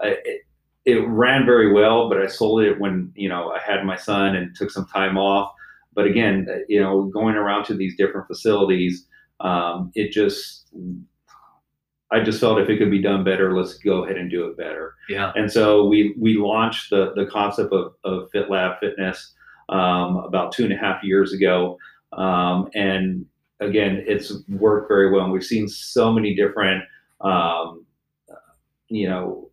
I 0.00 0.16
it, 0.24 0.42
it, 0.84 1.08
ran 1.08 1.44
very 1.44 1.72
well, 1.72 2.08
but 2.08 2.22
I 2.22 2.28
sold 2.28 2.62
it 2.62 2.78
when, 2.78 3.10
you 3.16 3.28
know, 3.28 3.50
I 3.50 3.58
had 3.58 3.84
my 3.84 3.96
son 3.96 4.36
and 4.36 4.54
took 4.54 4.70
some 4.70 4.86
time 4.86 5.18
off. 5.18 5.52
But 5.92 6.06
again, 6.06 6.46
you 6.68 6.80
know, 6.80 7.04
going 7.04 7.34
around 7.34 7.64
to 7.64 7.74
these 7.74 7.96
different 7.96 8.28
facilities, 8.28 9.07
um, 9.40 9.92
it 9.94 10.12
just, 10.12 10.68
I 12.10 12.20
just 12.22 12.40
felt 12.40 12.58
if 12.58 12.68
it 12.68 12.78
could 12.78 12.90
be 12.90 13.02
done 13.02 13.22
better, 13.24 13.56
let's 13.56 13.74
go 13.74 14.04
ahead 14.04 14.16
and 14.16 14.30
do 14.30 14.46
it 14.46 14.56
better. 14.56 14.94
Yeah. 15.08 15.32
And 15.34 15.50
so 15.50 15.86
we 15.86 16.14
we 16.18 16.36
launched 16.36 16.90
the 16.90 17.12
the 17.14 17.26
concept 17.26 17.72
of, 17.72 17.94
of 18.04 18.30
FitLab 18.34 18.78
Fitness 18.80 19.34
um, 19.68 20.16
about 20.18 20.52
two 20.52 20.64
and 20.64 20.72
a 20.72 20.76
half 20.76 21.02
years 21.04 21.32
ago, 21.32 21.78
um, 22.12 22.68
and 22.74 23.26
again, 23.60 24.04
it's 24.06 24.32
worked 24.48 24.88
very 24.88 25.10
well. 25.10 25.24
And 25.24 25.32
we've 25.32 25.44
seen 25.44 25.68
so 25.68 26.12
many 26.12 26.34
different, 26.34 26.84
um, 27.20 27.84
you 28.88 29.08
know, 29.08 29.50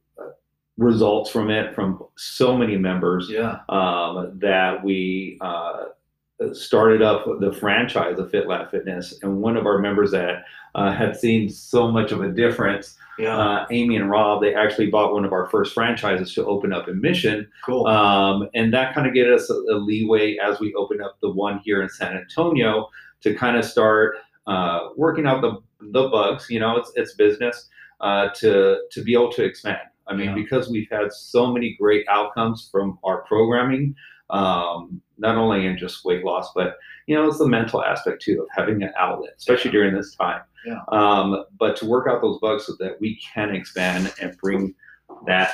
results 0.77 1.29
from 1.29 1.49
it 1.49 1.75
from 1.75 2.01
so 2.17 2.57
many 2.57 2.77
members. 2.77 3.27
Yeah. 3.29 3.59
Um, 3.67 4.39
that 4.41 4.83
we 4.83 5.37
uh, 5.41 5.85
started 6.53 7.01
up 7.01 7.25
the 7.39 7.51
franchise 7.53 8.19
of 8.19 8.29
Fit 8.29 8.45
FitLab 8.45 8.71
Fitness, 8.71 9.17
and 9.21 9.41
one 9.41 9.55
of 9.55 9.65
our 9.65 9.79
members 9.79 10.11
that 10.11 10.43
uh, 10.75 10.91
had 10.91 11.15
seen 11.15 11.49
so 11.49 11.89
much 11.89 12.11
of 12.11 12.21
a 12.21 12.29
difference, 12.29 12.97
yeah. 13.17 13.37
uh, 13.37 13.65
Amy 13.71 13.95
and 13.95 14.09
Rob, 14.09 14.41
they 14.41 14.53
actually 14.53 14.87
bought 14.87 15.13
one 15.13 15.23
of 15.23 15.31
our 15.31 15.47
first 15.47 15.73
franchises 15.73 16.33
to 16.33 16.45
open 16.45 16.73
up 16.73 16.89
in 16.89 16.99
Mission. 16.99 17.47
Cool. 17.63 17.87
Um, 17.87 18.49
and 18.53 18.73
that 18.73 18.93
kind 18.93 19.07
of 19.07 19.13
gave 19.13 19.27
us 19.27 19.49
a, 19.49 19.53
a, 19.53 19.77
leeway 19.77 20.37
as 20.37 20.59
we 20.59 20.73
opened 20.73 21.01
up 21.01 21.17
the 21.21 21.31
one 21.31 21.59
here 21.63 21.81
in 21.81 21.89
San 21.89 22.17
Antonio 22.17 22.89
to 23.21 23.33
kind 23.33 23.55
of 23.55 23.63
start 23.63 24.17
uh, 24.47 24.89
working 24.97 25.25
out 25.25 25.41
the 25.41 25.57
the 25.91 26.09
bugs. 26.09 26.47
You 26.49 26.59
know, 26.59 26.75
it's 26.77 26.91
it's 26.95 27.13
business 27.13 27.69
uh, 28.01 28.29
to 28.35 28.81
to 28.91 29.03
be 29.03 29.13
able 29.13 29.31
to 29.33 29.43
expand. 29.43 29.79
I 30.07 30.13
mean, 30.13 30.27
yeah. 30.27 30.35
because 30.35 30.69
we've 30.69 30.87
had 30.91 31.11
so 31.11 31.47
many 31.47 31.75
great 31.79 32.05
outcomes 32.09 32.69
from 32.71 32.99
our 33.03 33.23
programming 33.23 33.95
um, 34.29 35.01
not 35.17 35.37
only 35.37 35.65
in 35.65 35.77
just 35.77 36.05
weight 36.05 36.23
loss, 36.23 36.51
but 36.53 36.77
you 37.07 37.15
know, 37.15 37.27
it's 37.27 37.37
the 37.37 37.47
mental 37.47 37.83
aspect 37.83 38.21
too 38.21 38.41
of 38.41 38.47
having 38.55 38.81
an 38.83 38.91
outlet, 38.97 39.33
especially 39.37 39.71
during 39.71 39.93
this 39.95 40.15
time. 40.15 40.41
Yeah. 40.65 40.81
Um, 40.91 41.45
but 41.59 41.75
to 41.77 41.85
work 41.85 42.07
out 42.09 42.21
those 42.21 42.39
bugs 42.39 42.65
so 42.65 42.73
that 42.79 42.99
we 42.99 43.19
can 43.33 43.53
expand 43.53 44.13
and 44.21 44.35
bring 44.37 44.73
that 45.27 45.53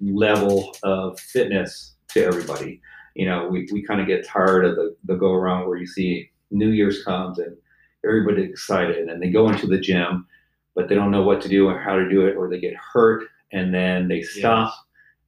level 0.00 0.74
of 0.82 1.18
fitness 1.18 1.94
to 2.08 2.24
everybody. 2.24 2.80
You 3.14 3.26
know, 3.26 3.48
we, 3.48 3.68
we 3.72 3.82
kind 3.82 4.00
of 4.00 4.06
get 4.06 4.26
tired 4.26 4.64
of 4.64 4.76
the, 4.76 4.96
the 5.04 5.14
go 5.14 5.32
around 5.32 5.66
where 5.66 5.76
you 5.76 5.86
see 5.86 6.30
New 6.50 6.70
Year's 6.70 7.04
comes 7.04 7.38
and 7.38 7.56
everybody's 8.04 8.50
excited 8.50 9.08
and 9.08 9.22
they 9.22 9.30
go 9.30 9.48
into 9.48 9.66
the 9.66 9.78
gym, 9.78 10.26
but 10.74 10.88
they 10.88 10.94
don't 10.94 11.10
know 11.10 11.22
what 11.22 11.40
to 11.42 11.48
do 11.48 11.68
or 11.68 11.78
how 11.78 11.96
to 11.96 12.08
do 12.08 12.26
it, 12.26 12.36
or 12.36 12.48
they 12.48 12.60
get 12.60 12.74
hurt 12.74 13.24
and 13.52 13.74
then 13.74 14.08
they 14.08 14.22
stop. 14.22 14.72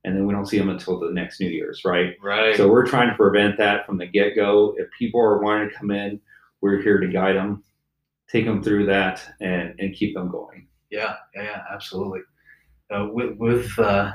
And 0.04 0.14
then 0.14 0.26
we 0.26 0.34
don't 0.34 0.46
see 0.46 0.58
them 0.58 0.68
until 0.68 1.00
the 1.00 1.10
next 1.10 1.40
New 1.40 1.48
Year's, 1.48 1.84
right? 1.84 2.14
Right. 2.22 2.56
So 2.56 2.68
we're 2.68 2.86
trying 2.86 3.08
to 3.08 3.16
prevent 3.16 3.56
that 3.58 3.86
from 3.86 3.98
the 3.98 4.06
get 4.06 4.36
go. 4.36 4.74
If 4.76 4.88
people 4.98 5.20
are 5.20 5.38
wanting 5.38 5.70
to 5.70 5.74
come 5.74 5.90
in, 5.90 6.20
we're 6.60 6.80
here 6.80 6.98
to 6.98 7.08
guide 7.08 7.36
them, 7.36 7.64
take 8.30 8.44
them 8.44 8.62
through 8.62 8.86
that, 8.86 9.22
and 9.40 9.74
and 9.78 9.94
keep 9.94 10.14
them 10.14 10.30
going. 10.30 10.68
Yeah, 10.90 11.16
yeah, 11.34 11.42
yeah 11.42 11.62
absolutely. 11.72 12.20
Uh, 12.90 13.08
with 13.12 13.36
with 13.38 13.78
uh, 13.78 14.12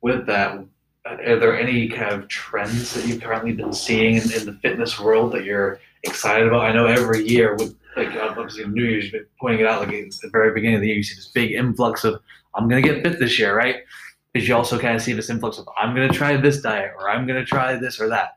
with 0.00 0.26
that, 0.26 0.64
are 1.04 1.38
there 1.38 1.58
any 1.58 1.88
kind 1.88 2.12
of 2.12 2.28
trends 2.28 2.94
that 2.94 3.06
you've 3.06 3.22
currently 3.22 3.52
been 3.52 3.72
seeing 3.72 4.16
in, 4.16 4.32
in 4.32 4.46
the 4.46 4.58
fitness 4.62 4.98
world 4.98 5.32
that 5.32 5.44
you're 5.44 5.80
excited 6.04 6.48
about? 6.48 6.62
I 6.62 6.72
know 6.72 6.86
every 6.86 7.26
year 7.26 7.54
with 7.54 7.76
like 7.96 8.14
obviously 8.16 8.64
New 8.66 8.84
Year's, 8.84 9.04
you've 9.04 9.12
been 9.12 9.26
pointing 9.40 9.60
it 9.60 9.66
out 9.66 9.80
like 9.80 9.92
at 9.92 10.10
the 10.22 10.30
very 10.30 10.54
beginning 10.54 10.76
of 10.76 10.80
the 10.82 10.88
year, 10.88 10.96
you 10.96 11.02
see 11.02 11.16
this 11.16 11.28
big 11.28 11.52
influx 11.52 12.04
of 12.04 12.20
I'm 12.54 12.68
gonna 12.68 12.82
get 12.82 13.02
fit 13.02 13.18
this 13.18 13.38
year, 13.38 13.56
right? 13.56 13.76
Because 14.32 14.48
you 14.48 14.54
also 14.54 14.78
kind 14.78 14.94
of 14.94 15.02
see 15.02 15.12
this 15.12 15.30
influx 15.30 15.58
of 15.58 15.68
I'm 15.78 15.94
going 15.94 16.08
to 16.08 16.14
try 16.14 16.36
this 16.36 16.60
diet 16.60 16.92
or 16.98 17.08
I'm 17.08 17.26
going 17.26 17.38
to 17.38 17.44
try 17.44 17.76
this 17.76 18.00
or 18.00 18.08
that. 18.08 18.32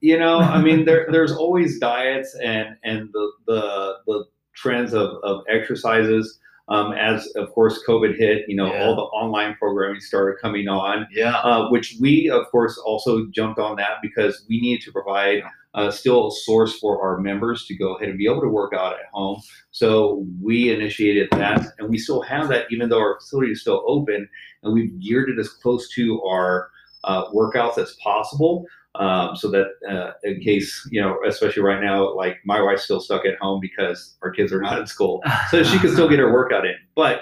You 0.00 0.18
know, 0.18 0.38
I 0.38 0.60
mean, 0.60 0.84
there, 0.84 1.06
there's 1.10 1.32
always 1.32 1.78
diets 1.78 2.36
and 2.42 2.76
and 2.84 3.08
the 3.12 3.32
the, 3.46 3.94
the 4.06 4.24
trends 4.54 4.92
of, 4.94 5.16
of 5.22 5.42
exercises. 5.48 6.38
Um, 6.68 6.92
as 6.94 7.24
of 7.36 7.52
course 7.52 7.80
COVID 7.88 8.18
hit, 8.18 8.44
you 8.48 8.56
know, 8.56 8.66
yeah. 8.66 8.84
all 8.84 8.96
the 8.96 9.02
online 9.02 9.54
programming 9.54 10.00
started 10.00 10.40
coming 10.42 10.66
on. 10.66 11.06
Yeah. 11.12 11.36
Uh, 11.36 11.68
which 11.70 11.96
we 12.00 12.28
of 12.28 12.46
course 12.50 12.76
also 12.84 13.26
jumped 13.26 13.60
on 13.60 13.76
that 13.76 13.98
because 14.02 14.44
we 14.48 14.60
needed 14.60 14.84
to 14.84 14.92
provide 14.92 15.42
uh, 15.76 15.90
still 15.90 16.28
a 16.28 16.32
source 16.32 16.78
for 16.78 17.00
our 17.02 17.20
members 17.20 17.66
to 17.66 17.76
go 17.76 17.94
ahead 17.94 18.08
and 18.08 18.18
be 18.18 18.26
able 18.26 18.40
to 18.40 18.48
work 18.48 18.72
out 18.72 18.94
at 18.94 19.06
home. 19.12 19.40
So 19.70 20.26
we 20.42 20.72
initiated 20.72 21.28
that, 21.32 21.64
and 21.78 21.88
we 21.88 21.98
still 21.98 22.22
have 22.22 22.48
that 22.48 22.66
even 22.70 22.88
though 22.88 22.98
our 22.98 23.20
facility 23.20 23.52
is 23.52 23.60
still 23.60 23.84
open 23.86 24.28
and 24.62 24.74
we've 24.74 24.98
geared 24.98 25.28
it 25.28 25.38
as 25.38 25.50
close 25.50 25.88
to 25.94 26.22
our 26.22 26.70
uh, 27.04 27.30
workouts 27.30 27.78
as 27.78 27.94
possible. 28.02 28.64
Um, 28.94 29.36
so 29.36 29.50
that 29.50 29.66
uh, 29.86 30.12
in 30.24 30.40
case 30.40 30.88
you 30.90 31.02
know, 31.02 31.18
especially 31.28 31.62
right 31.62 31.82
now, 31.82 32.14
like 32.14 32.38
my 32.46 32.62
wife's 32.62 32.84
still 32.84 32.98
stuck 32.98 33.26
at 33.26 33.36
home 33.38 33.60
because 33.60 34.16
our 34.22 34.30
kids 34.30 34.54
are 34.54 34.62
not 34.62 34.78
in 34.78 34.86
school, 34.86 35.22
so 35.50 35.62
she 35.62 35.78
can 35.78 35.92
still 35.92 36.08
get 36.08 36.18
her 36.18 36.32
workout 36.32 36.64
in. 36.64 36.76
But 36.94 37.20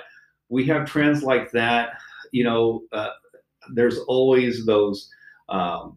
we 0.48 0.64
have 0.66 0.88
trends 0.88 1.24
like 1.24 1.50
that. 1.50 1.94
You 2.30 2.44
know, 2.44 2.82
uh, 2.92 3.10
there's 3.74 3.98
always 4.06 4.64
those 4.66 5.10
um, 5.48 5.96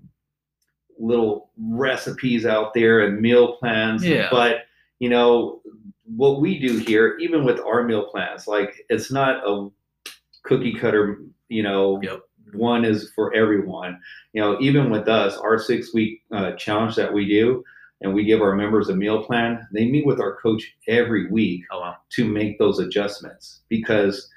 little 0.99 1.49
recipes 1.57 2.45
out 2.45 2.73
there 2.73 3.01
and 3.01 3.21
meal 3.21 3.57
plans. 3.57 4.03
Yeah. 4.03 4.27
But 4.31 4.65
you 4.99 5.09
know, 5.09 5.61
what 6.03 6.41
we 6.41 6.59
do 6.59 6.77
here, 6.77 7.17
even 7.19 7.45
with 7.45 7.59
our 7.59 7.83
meal 7.83 8.05
plans, 8.05 8.47
like 8.47 8.85
it's 8.89 9.11
not 9.11 9.47
a 9.47 9.69
cookie 10.43 10.73
cutter 10.73 11.19
you 11.49 11.63
know, 11.63 11.99
yep. 12.01 12.21
one 12.53 12.85
is 12.85 13.11
for 13.15 13.33
everyone. 13.33 13.99
You 14.33 14.41
know, 14.41 14.57
even 14.59 14.89
with 14.89 15.07
us, 15.07 15.37
our 15.37 15.57
six 15.57 15.93
week 15.93 16.21
uh, 16.31 16.51
challenge 16.53 16.95
that 16.95 17.13
we 17.13 17.27
do, 17.27 17.63
and 18.01 18.13
we 18.13 18.25
give 18.25 18.41
our 18.41 18.55
members 18.55 18.89
a 18.89 18.95
meal 18.95 19.23
plan, 19.23 19.67
they 19.71 19.85
meet 19.85 20.05
with 20.05 20.19
our 20.19 20.35
coach 20.35 20.75
every 20.87 21.31
week 21.31 21.63
oh, 21.71 21.79
wow. 21.79 21.95
to 22.11 22.27
make 22.27 22.59
those 22.59 22.79
adjustments 22.79 23.61
because 23.69 24.29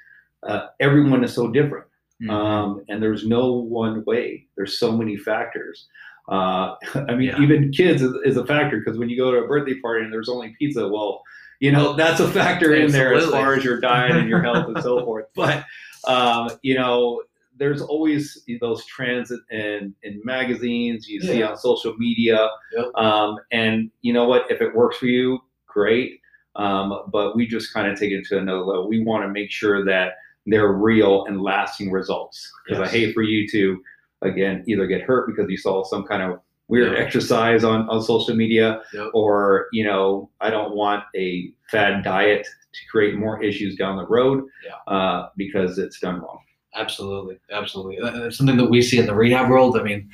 uh, 0.47 0.67
everyone 0.79 1.23
is 1.23 1.33
so 1.33 1.51
different. 1.51 1.85
Mm-hmm. 2.23 2.31
Um, 2.31 2.83
and 2.89 3.01
there's 3.01 3.27
no 3.27 3.51
one 3.53 4.03
way. 4.05 4.47
There's 4.55 4.79
so 4.79 4.91
many 4.91 5.15
factors. 5.15 5.87
Uh, 6.29 6.75
I 6.95 7.15
mean, 7.15 7.29
yeah. 7.29 7.41
even 7.41 7.71
kids 7.71 8.01
is, 8.01 8.13
is 8.25 8.37
a 8.37 8.45
factor 8.45 8.79
because 8.79 8.97
when 8.97 9.09
you 9.09 9.17
go 9.17 9.31
to 9.31 9.39
a 9.39 9.47
birthday 9.47 9.79
party 9.79 10.03
and 10.03 10.13
there's 10.13 10.29
only 10.29 10.55
pizza, 10.57 10.87
well, 10.87 11.23
you 11.59 11.71
know 11.71 11.93
that's 11.93 12.19
a 12.19 12.27
factor 12.27 12.73
in 12.73 12.91
there 12.91 13.13
as 13.13 13.29
far 13.29 13.53
as 13.53 13.63
your 13.63 13.79
diet 13.79 14.15
and 14.15 14.27
your 14.27 14.41
health 14.41 14.67
and 14.67 14.81
so 14.81 15.05
forth. 15.05 15.27
But 15.35 15.63
um, 16.07 16.49
you 16.63 16.73
know, 16.73 17.21
there's 17.57 17.83
always 17.83 18.43
those 18.59 18.83
trends 18.85 19.31
in, 19.51 19.93
in 20.01 20.21
magazines 20.23 21.07
you 21.07 21.21
see 21.21 21.43
on 21.43 21.55
social 21.55 21.95
media. 21.97 22.49
Yep. 22.75 22.95
Um, 22.95 23.37
and 23.51 23.91
you 24.01 24.11
know 24.11 24.25
what? 24.25 24.49
If 24.49 24.61
it 24.61 24.75
works 24.75 24.97
for 24.97 25.05
you, 25.05 25.39
great. 25.67 26.19
Um, 26.55 27.03
but 27.11 27.35
we 27.35 27.45
just 27.45 27.73
kind 27.73 27.87
of 27.87 27.97
take 27.97 28.11
it 28.11 28.25
to 28.25 28.39
another 28.39 28.61
level. 28.61 28.89
We 28.89 29.03
want 29.03 29.23
to 29.23 29.29
make 29.29 29.51
sure 29.51 29.85
that 29.85 30.13
they're 30.47 30.73
real 30.73 31.25
and 31.25 31.41
lasting 31.41 31.91
results. 31.91 32.51
Because 32.65 32.79
yes. 32.79 32.89
I 32.89 32.91
hate 32.91 33.13
for 33.13 33.21
you 33.21 33.47
to, 33.49 33.81
again, 34.21 34.63
either 34.67 34.87
get 34.87 35.01
hurt 35.01 35.27
because 35.27 35.49
you 35.49 35.57
saw 35.57 35.83
some 35.83 36.03
kind 36.03 36.21
of 36.21 36.39
weird 36.67 36.93
yep. 36.93 37.05
exercise 37.05 37.63
on, 37.63 37.89
on 37.89 38.01
social 38.01 38.35
media, 38.35 38.81
yep. 38.93 39.07
or, 39.13 39.67
you 39.73 39.83
know, 39.83 40.29
I 40.39 40.49
don't 40.49 40.75
want 40.75 41.03
a 41.15 41.51
fad 41.69 42.03
diet 42.03 42.47
to 42.73 42.79
create 42.89 43.17
more 43.17 43.43
issues 43.43 43.75
down 43.75 43.97
the 43.97 44.07
road 44.07 44.45
yeah. 44.65 44.93
uh, 44.93 45.29
because 45.35 45.77
it's 45.77 45.99
done 45.99 46.21
wrong. 46.21 46.39
Absolutely, 46.73 47.37
absolutely. 47.51 47.97
It's 47.99 48.37
something 48.37 48.55
that 48.57 48.69
we 48.69 48.81
see 48.81 48.97
in 48.97 49.05
the 49.05 49.13
rehab 49.13 49.49
world. 49.49 49.77
I 49.77 49.83
mean, 49.83 50.09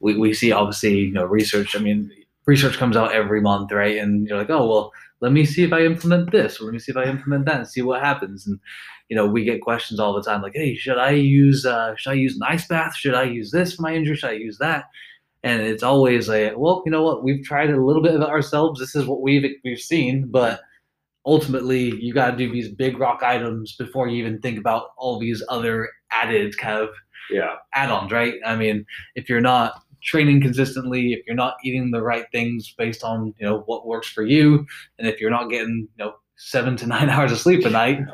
we, 0.00 0.16
we 0.16 0.34
see 0.34 0.50
obviously 0.50 0.98
you 0.98 1.12
know 1.12 1.24
research. 1.24 1.76
I 1.76 1.78
mean, 1.78 2.10
research 2.46 2.76
comes 2.76 2.96
out 2.96 3.12
every 3.12 3.40
month, 3.40 3.70
right? 3.70 3.98
And 3.98 4.26
you're 4.26 4.36
like, 4.36 4.50
oh 4.50 4.66
well, 4.66 4.92
let 5.22 5.32
me 5.32 5.46
see 5.46 5.62
if 5.62 5.72
I 5.72 5.82
implement 5.82 6.32
this, 6.32 6.60
or 6.60 6.64
let 6.64 6.72
me 6.72 6.80
see 6.80 6.90
if 6.90 6.96
I 6.98 7.04
implement 7.04 7.46
that, 7.46 7.56
and 7.56 7.68
see 7.68 7.80
what 7.80 8.02
happens. 8.02 8.46
And 8.46 8.58
you 9.08 9.16
know, 9.16 9.26
we 9.26 9.44
get 9.44 9.62
questions 9.62 10.00
all 10.00 10.14
the 10.14 10.22
time, 10.22 10.42
like, 10.42 10.54
hey, 10.54 10.74
should 10.74 10.98
I 10.98 11.10
use 11.12 11.64
uh, 11.64 11.94
should 11.96 12.10
I 12.10 12.14
use 12.14 12.34
an 12.34 12.42
ice 12.42 12.66
bath? 12.66 12.96
Should 12.96 13.14
I 13.14 13.22
use 13.22 13.52
this 13.52 13.74
for 13.74 13.82
my 13.82 13.94
injury? 13.94 14.16
Should 14.16 14.30
I 14.30 14.34
use 14.34 14.58
that? 14.58 14.86
And 15.44 15.62
it's 15.62 15.82
always 15.82 16.28
like, 16.28 16.54
well, 16.56 16.82
you 16.84 16.92
know 16.92 17.02
what? 17.02 17.24
We've 17.24 17.44
tried 17.44 17.70
a 17.70 17.82
little 17.82 18.02
bit 18.02 18.14
of 18.14 18.20
it 18.20 18.28
ourselves. 18.28 18.80
This 18.80 18.94
is 18.96 19.06
what 19.06 19.22
we've 19.22 19.48
we've 19.64 19.78
seen, 19.78 20.26
but 20.28 20.60
ultimately 21.24 21.94
you 22.00 22.12
got 22.12 22.32
to 22.32 22.36
do 22.36 22.52
these 22.52 22.68
big 22.68 22.98
rock 22.98 23.22
items 23.22 23.76
before 23.76 24.08
you 24.08 24.16
even 24.16 24.40
think 24.40 24.58
about 24.58 24.88
all 24.96 25.20
these 25.20 25.42
other 25.48 25.88
added 26.10 26.56
kind 26.58 26.82
of 26.82 26.88
yeah 27.30 27.54
add-ons 27.74 28.10
right 28.10 28.34
i 28.44 28.56
mean 28.56 28.84
if 29.14 29.28
you're 29.28 29.40
not 29.40 29.84
training 30.02 30.40
consistently 30.40 31.12
if 31.12 31.26
you're 31.26 31.36
not 31.36 31.56
eating 31.64 31.90
the 31.90 32.02
right 32.02 32.26
things 32.32 32.74
based 32.76 33.04
on 33.04 33.34
you 33.38 33.46
know 33.46 33.60
what 33.66 33.86
works 33.86 34.08
for 34.08 34.22
you 34.22 34.66
and 34.98 35.08
if 35.08 35.20
you're 35.20 35.30
not 35.30 35.50
getting 35.50 35.88
you 35.96 36.04
know 36.04 36.14
seven 36.36 36.76
to 36.76 36.86
nine 36.94 37.08
hours 37.08 37.32
of 37.32 37.38
sleep 37.38 37.64
a 37.64 37.70
night 37.70 37.98
you 37.98 38.06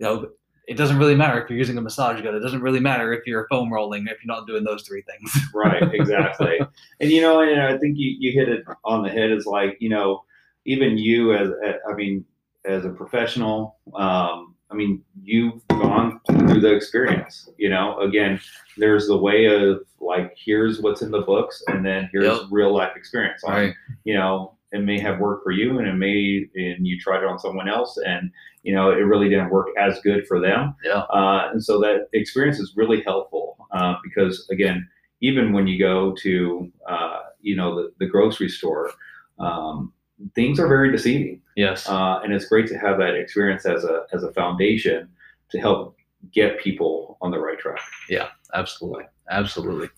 know 0.00 0.28
it 0.66 0.76
doesn't 0.76 0.98
really 0.98 1.14
matter 1.14 1.40
if 1.40 1.48
you're 1.48 1.58
using 1.58 1.78
a 1.78 1.80
massage 1.80 2.20
gun. 2.22 2.34
It 2.34 2.40
doesn't 2.40 2.60
really 2.60 2.80
matter 2.80 3.12
if 3.12 3.24
you're 3.24 3.46
foam 3.48 3.72
rolling 3.72 4.08
if 4.08 4.18
you're 4.22 4.34
not 4.34 4.48
doing 4.48 4.64
those 4.64 4.82
three 4.82 5.02
things. 5.02 5.32
Right 5.54 5.82
exactly. 5.94 6.58
And 7.00 7.10
you 7.10 7.20
know 7.20 7.40
and 7.40 7.62
i 7.62 7.78
think 7.78 7.96
you, 7.96 8.16
you 8.18 8.32
hit 8.32 8.48
it 8.48 8.64
on 8.84 9.02
the 9.02 9.08
head. 9.08 9.30
Is 9.30 9.46
like 9.46 9.76
you 9.80 9.88
know 9.88 10.24
even 10.64 10.98
you 10.98 11.34
as 11.34 11.50
I 11.88 11.94
mean 11.94 12.24
as 12.64 12.84
a 12.84 12.90
professional, 12.90 13.76
um, 13.94 14.55
I 14.70 14.74
mean 14.74 15.02
you've 15.22 15.66
gone 15.68 16.20
through 16.26 16.60
the 16.60 16.72
experience. 16.74 17.48
You 17.58 17.70
know, 17.70 17.98
again, 18.00 18.40
there's 18.76 19.06
the 19.06 19.16
way 19.16 19.46
of 19.46 19.80
like 20.00 20.36
here's 20.36 20.80
what's 20.80 21.02
in 21.02 21.10
the 21.10 21.22
books, 21.22 21.62
and 21.68 21.84
then 21.84 22.08
here's 22.12 22.24
Yep. 22.26 22.40
real 22.50 22.74
life 22.74 22.96
experience. 22.96 23.42
On, 23.44 23.52
Right. 23.52 23.74
You 24.04 24.14
know, 24.14 24.52
it 24.72 24.80
may 24.82 24.98
have 25.00 25.20
worked 25.20 25.44
for 25.44 25.52
you, 25.52 25.78
and 25.78 25.86
it 25.88 25.94
may 25.94 26.48
and 26.54 26.86
you 26.86 26.98
tried 26.98 27.22
it 27.22 27.28
on 27.28 27.38
someone 27.38 27.68
else, 27.68 27.96
and 28.04 28.30
you 28.62 28.74
know 28.74 28.90
it 28.90 29.02
really 29.12 29.28
didn't 29.28 29.50
work 29.50 29.68
as 29.78 30.00
good 30.00 30.26
for 30.26 30.40
them. 30.40 30.74
Yeah. 30.84 31.00
Uh, 31.10 31.50
and 31.52 31.62
so 31.64 31.78
that 31.80 32.08
experience 32.12 32.58
is 32.58 32.74
really 32.76 33.02
helpful 33.02 33.56
uh, 33.70 33.94
because 34.02 34.46
again, 34.50 34.88
even 35.20 35.52
when 35.52 35.66
you 35.66 35.78
go 35.78 36.12
to 36.22 36.70
uh, 36.88 37.20
you 37.40 37.54
know 37.56 37.76
the, 37.76 37.92
the 38.00 38.06
grocery 38.06 38.48
store, 38.48 38.90
um, 39.38 39.92
things 40.34 40.58
are 40.58 40.68
very 40.68 40.90
deceiving, 40.90 41.40
Yes. 41.56 41.88
uh, 41.88 42.20
and 42.22 42.32
it's 42.32 42.46
great 42.46 42.66
to 42.68 42.78
have 42.78 42.98
that 42.98 43.14
experience 43.14 43.66
as 43.66 43.84
a 43.84 44.02
as 44.12 44.22
a 44.22 44.32
foundation 44.32 45.08
to 45.50 45.58
help 45.58 45.96
get 46.32 46.58
people 46.58 47.18
on 47.20 47.30
the 47.30 47.38
right 47.38 47.58
track. 47.58 47.80
Yeah, 48.08 48.28
absolutely. 48.54 49.04
Absolutely. 49.30 49.88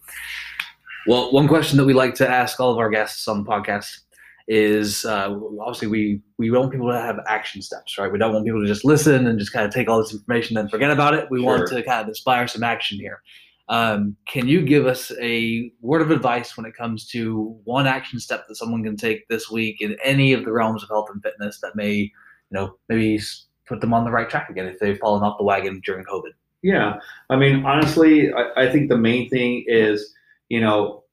Well, 1.07 1.33
one 1.33 1.49
question 1.49 1.79
that 1.79 1.85
we 1.85 1.95
like 1.95 2.15
to 2.17 2.29
ask 2.29 2.61
all 2.61 2.71
of 2.73 2.79
our 2.79 2.91
guests 2.91 3.27
on 3.29 3.45
the 3.45 3.49
podcast 3.51 4.01
is 4.47 5.05
uh, 5.05 5.35
obviously 5.61 5.89
we, 5.89 6.21
we 6.39 6.51
want 6.51 6.73
people 6.73 6.91
to 6.91 6.99
have 6.99 7.19
action 7.29 7.61
steps, 7.63 7.99
right? 7.99 8.11
We 8.11 8.19
don't 8.19 8.33
want 8.33 8.45
people 8.47 8.61
to 8.63 8.67
just 8.67 8.85
listen 8.85 9.27
and 9.27 9.39
just 9.39 9.53
kind 9.53 9.67
of 9.67 9.73
take 9.73 9.89
all 9.89 10.03
this 10.03 10.13
information 10.13 10.57
and 10.57 10.71
forget 10.71 10.91
about 10.91 11.15
it. 11.15 11.31
We 11.31 11.41
want 11.41 11.69
to 11.69 11.83
kind 11.83 12.03
of 12.03 12.09
inspire 12.09 12.47
some 12.49 12.63
action 12.63 12.99
here. 12.99 13.23
Um, 13.69 14.17
can 14.27 14.49
you 14.49 14.63
give 14.63 14.87
us 14.87 15.13
a 15.21 15.71
word 15.81 16.01
of 16.01 16.11
advice 16.11 16.57
when 16.57 16.65
it 16.65 16.75
comes 16.75 17.07
to 17.09 17.59
one 17.65 17.87
action 17.87 18.19
step 18.19 18.47
that 18.49 18.57
someone 18.57 18.83
can 18.83 18.97
take 18.97 19.29
this 19.29 19.51
week 19.51 19.81
in 19.81 19.97
any 20.03 20.33
of 20.33 20.45
the 20.45 20.53
realms 20.53 20.83
of 20.83 20.89
health 20.89 21.09
and 21.13 21.23
fitness 21.23 21.61
that 21.61 21.77
may, 21.77 21.93
you 21.95 22.13
know, 22.51 22.77
maybe 22.89 23.21
put 23.67 23.81
them 23.81 23.93
on 23.93 24.05
the 24.05 24.11
right 24.11 24.31
track 24.31 24.49
again 24.49 24.67
if 24.67 24.79
they've 24.79 24.99
fallen 24.99 25.23
off 25.23 25.39
the 25.39 25.45
wagon 25.45 25.81
during 25.85 26.05
COVID? 26.05 26.33
Yeah, 26.63 26.99
I 27.31 27.37
mean, 27.37 27.65
honestly, 27.65 28.33
I, 28.33 28.65
I 28.65 28.73
think 28.73 28.89
the 28.89 28.97
main 28.97 29.29
thing 29.29 29.65
is, 29.69 30.15
you 30.49 30.61
know, 30.61 31.05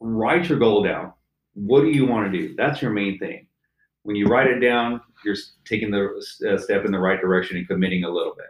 write 0.00 0.48
your 0.48 0.58
goal 0.58 0.82
down. 0.82 1.12
What 1.54 1.80
do 1.80 1.88
you 1.88 2.06
want 2.06 2.30
to 2.30 2.38
do? 2.38 2.54
That's 2.56 2.80
your 2.80 2.92
main 2.92 3.18
thing. 3.18 3.46
When 4.04 4.16
you 4.16 4.26
write 4.26 4.48
it 4.48 4.60
down, 4.60 5.00
you're 5.24 5.36
taking 5.64 5.90
the 5.90 6.22
uh, 6.48 6.58
step 6.58 6.84
in 6.84 6.92
the 6.92 6.98
right 6.98 7.20
direction 7.20 7.56
and 7.56 7.66
committing 7.66 8.04
a 8.04 8.10
little 8.10 8.34
bit. 8.36 8.46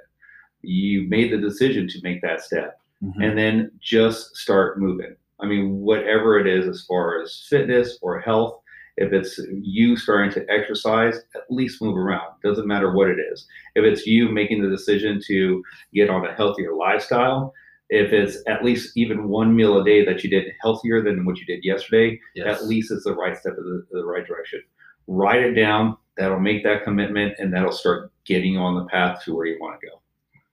You 0.62 1.08
made 1.08 1.32
the 1.32 1.38
decision 1.38 1.88
to 1.88 2.00
make 2.02 2.22
that 2.22 2.42
step, 2.42 2.78
Mm-hmm. 3.02 3.20
and 3.20 3.36
then 3.36 3.70
just 3.80 4.36
start 4.36 4.78
moving. 4.78 5.16
I 5.40 5.46
mean, 5.46 5.78
whatever 5.80 6.38
it 6.38 6.46
is, 6.46 6.68
as 6.68 6.84
far 6.86 7.20
as 7.20 7.46
fitness 7.50 7.98
or 8.00 8.20
health, 8.20 8.60
if 8.96 9.12
it's 9.12 9.40
you 9.60 9.96
starting 9.96 10.30
to 10.34 10.46
exercise, 10.48 11.16
at 11.34 11.42
least 11.50 11.82
move 11.82 11.96
around. 11.96 12.34
Doesn't 12.44 12.66
matter 12.68 12.92
what 12.92 13.08
it 13.08 13.16
is. 13.32 13.46
If 13.74 13.84
it's 13.84 14.06
you 14.06 14.28
making 14.28 14.62
the 14.62 14.68
decision 14.68 15.20
to 15.26 15.62
get 15.92 16.10
on 16.10 16.24
a 16.26 16.32
healthier 16.34 16.74
lifestyle, 16.74 17.52
if 17.88 18.12
it's 18.12 18.38
at 18.46 18.64
least 18.64 18.96
even 18.96 19.28
one 19.28 19.56
meal 19.56 19.80
a 19.80 19.84
day 19.84 20.04
that 20.04 20.22
you 20.22 20.30
did 20.30 20.52
healthier 20.62 21.02
than 21.02 21.24
what 21.24 21.38
you 21.38 21.46
did 21.46 21.64
yesterday, 21.64 22.20
Yes. 22.36 22.46
at 22.60 22.66
least 22.68 22.92
it's 22.92 23.02
the 23.04 23.14
right 23.14 23.36
step 23.36 23.54
in 23.58 23.64
the, 23.64 23.98
the 23.98 24.04
right 24.04 24.24
direction. 24.26 24.62
Write 25.08 25.42
it 25.42 25.54
down. 25.54 25.96
That'll 26.18 26.38
make 26.38 26.62
that 26.62 26.84
commitment, 26.84 27.34
and 27.38 27.52
that'll 27.52 27.72
start 27.72 28.12
getting 28.26 28.52
you 28.52 28.58
on 28.60 28.76
the 28.76 28.84
path 28.84 29.24
to 29.24 29.34
where 29.34 29.46
you 29.46 29.56
want 29.60 29.80
to 29.80 29.86
go. 29.88 30.00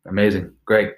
Amazing. 0.09 0.51
Great. 0.65 0.93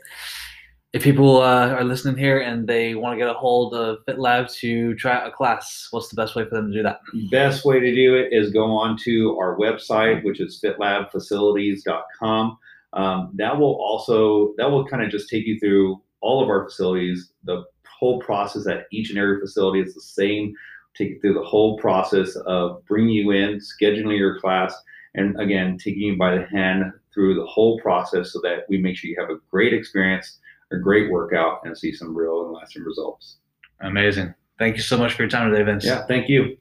If 0.93 1.03
people 1.03 1.41
uh, 1.41 1.69
are 1.69 1.85
listening 1.85 2.17
here 2.17 2.39
and 2.39 2.67
they 2.67 2.95
want 2.95 3.13
to 3.13 3.17
get 3.17 3.29
a 3.29 3.33
hold 3.33 3.73
of 3.73 3.99
FitLab 4.05 4.53
to 4.55 4.93
try 4.95 5.13
out 5.13 5.27
a 5.27 5.31
class, 5.31 5.87
what's 5.91 6.09
the 6.09 6.15
best 6.15 6.35
way 6.35 6.43
for 6.43 6.55
them 6.55 6.69
to 6.69 6.77
do 6.77 6.83
that? 6.83 6.99
Best 7.29 7.63
way 7.63 7.79
to 7.79 7.95
do 7.95 8.15
it 8.15 8.33
is 8.33 8.51
go 8.51 8.65
on 8.65 8.97
to 9.03 9.37
our 9.39 9.57
website, 9.57 10.21
which 10.25 10.41
is 10.41 10.59
fitlabfacilities.com. 10.61 12.57
Um, 12.93 13.31
that 13.35 13.57
will 13.57 13.75
also 13.75 14.53
that 14.57 14.69
will 14.69 14.85
kind 14.85 15.01
of 15.01 15.09
just 15.09 15.29
take 15.29 15.45
you 15.45 15.57
through 15.59 16.01
all 16.19 16.43
of 16.43 16.49
our 16.49 16.65
facilities, 16.65 17.31
the 17.45 17.63
whole 17.87 18.19
process 18.19 18.67
at 18.67 18.85
each 18.91 19.09
and 19.09 19.19
every 19.19 19.39
facility 19.39 19.79
is 19.79 19.93
the 19.93 20.01
same. 20.01 20.53
Take 20.95 21.11
you 21.11 21.19
through 21.21 21.35
the 21.35 21.43
whole 21.43 21.77
process 21.77 22.35
of 22.35 22.83
bringing 22.85 23.11
you 23.11 23.31
in, 23.31 23.59
scheduling 23.59 24.17
your 24.17 24.39
class, 24.41 24.75
and 25.15 25.39
again 25.39 25.77
taking 25.77 26.01
you 26.01 26.17
by 26.17 26.35
the 26.35 26.45
hand 26.47 26.83
through 27.13 27.35
the 27.35 27.45
whole 27.45 27.79
process 27.79 28.33
so 28.33 28.41
that 28.41 28.65
we 28.67 28.77
make 28.77 28.97
sure 28.97 29.09
you 29.09 29.17
have 29.19 29.29
a 29.29 29.39
great 29.49 29.73
experience, 29.73 30.39
a 30.71 30.77
great 30.77 31.11
workout, 31.11 31.61
and 31.63 31.77
see 31.77 31.93
some 31.93 32.15
real 32.15 32.45
and 32.45 32.53
lasting 32.53 32.83
results. 32.83 33.37
Amazing. 33.81 34.33
Thank 34.59 34.75
you 34.75 34.83
so 34.83 34.97
much 34.97 35.13
for 35.13 35.23
your 35.23 35.29
time 35.29 35.51
today, 35.51 35.63
Vince. 35.63 35.85
Yeah, 35.85 36.05
thank 36.05 36.29
you. 36.29 36.57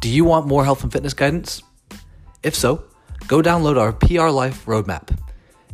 Do 0.00 0.08
you 0.08 0.24
want 0.24 0.46
more 0.46 0.64
health 0.64 0.82
and 0.82 0.92
fitness 0.92 1.14
guidance? 1.14 1.62
If 2.42 2.54
so, 2.54 2.84
go 3.28 3.42
download 3.42 3.78
our 3.78 3.92
PR 3.92 4.30
Life 4.30 4.64
Roadmap. 4.64 5.16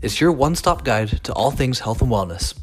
It's 0.02 0.20
your 0.20 0.32
one 0.32 0.54
stop 0.56 0.84
guide 0.84 1.22
to 1.24 1.32
all 1.32 1.50
things 1.50 1.78
health 1.78 2.02
and 2.02 2.10
wellness. 2.10 2.58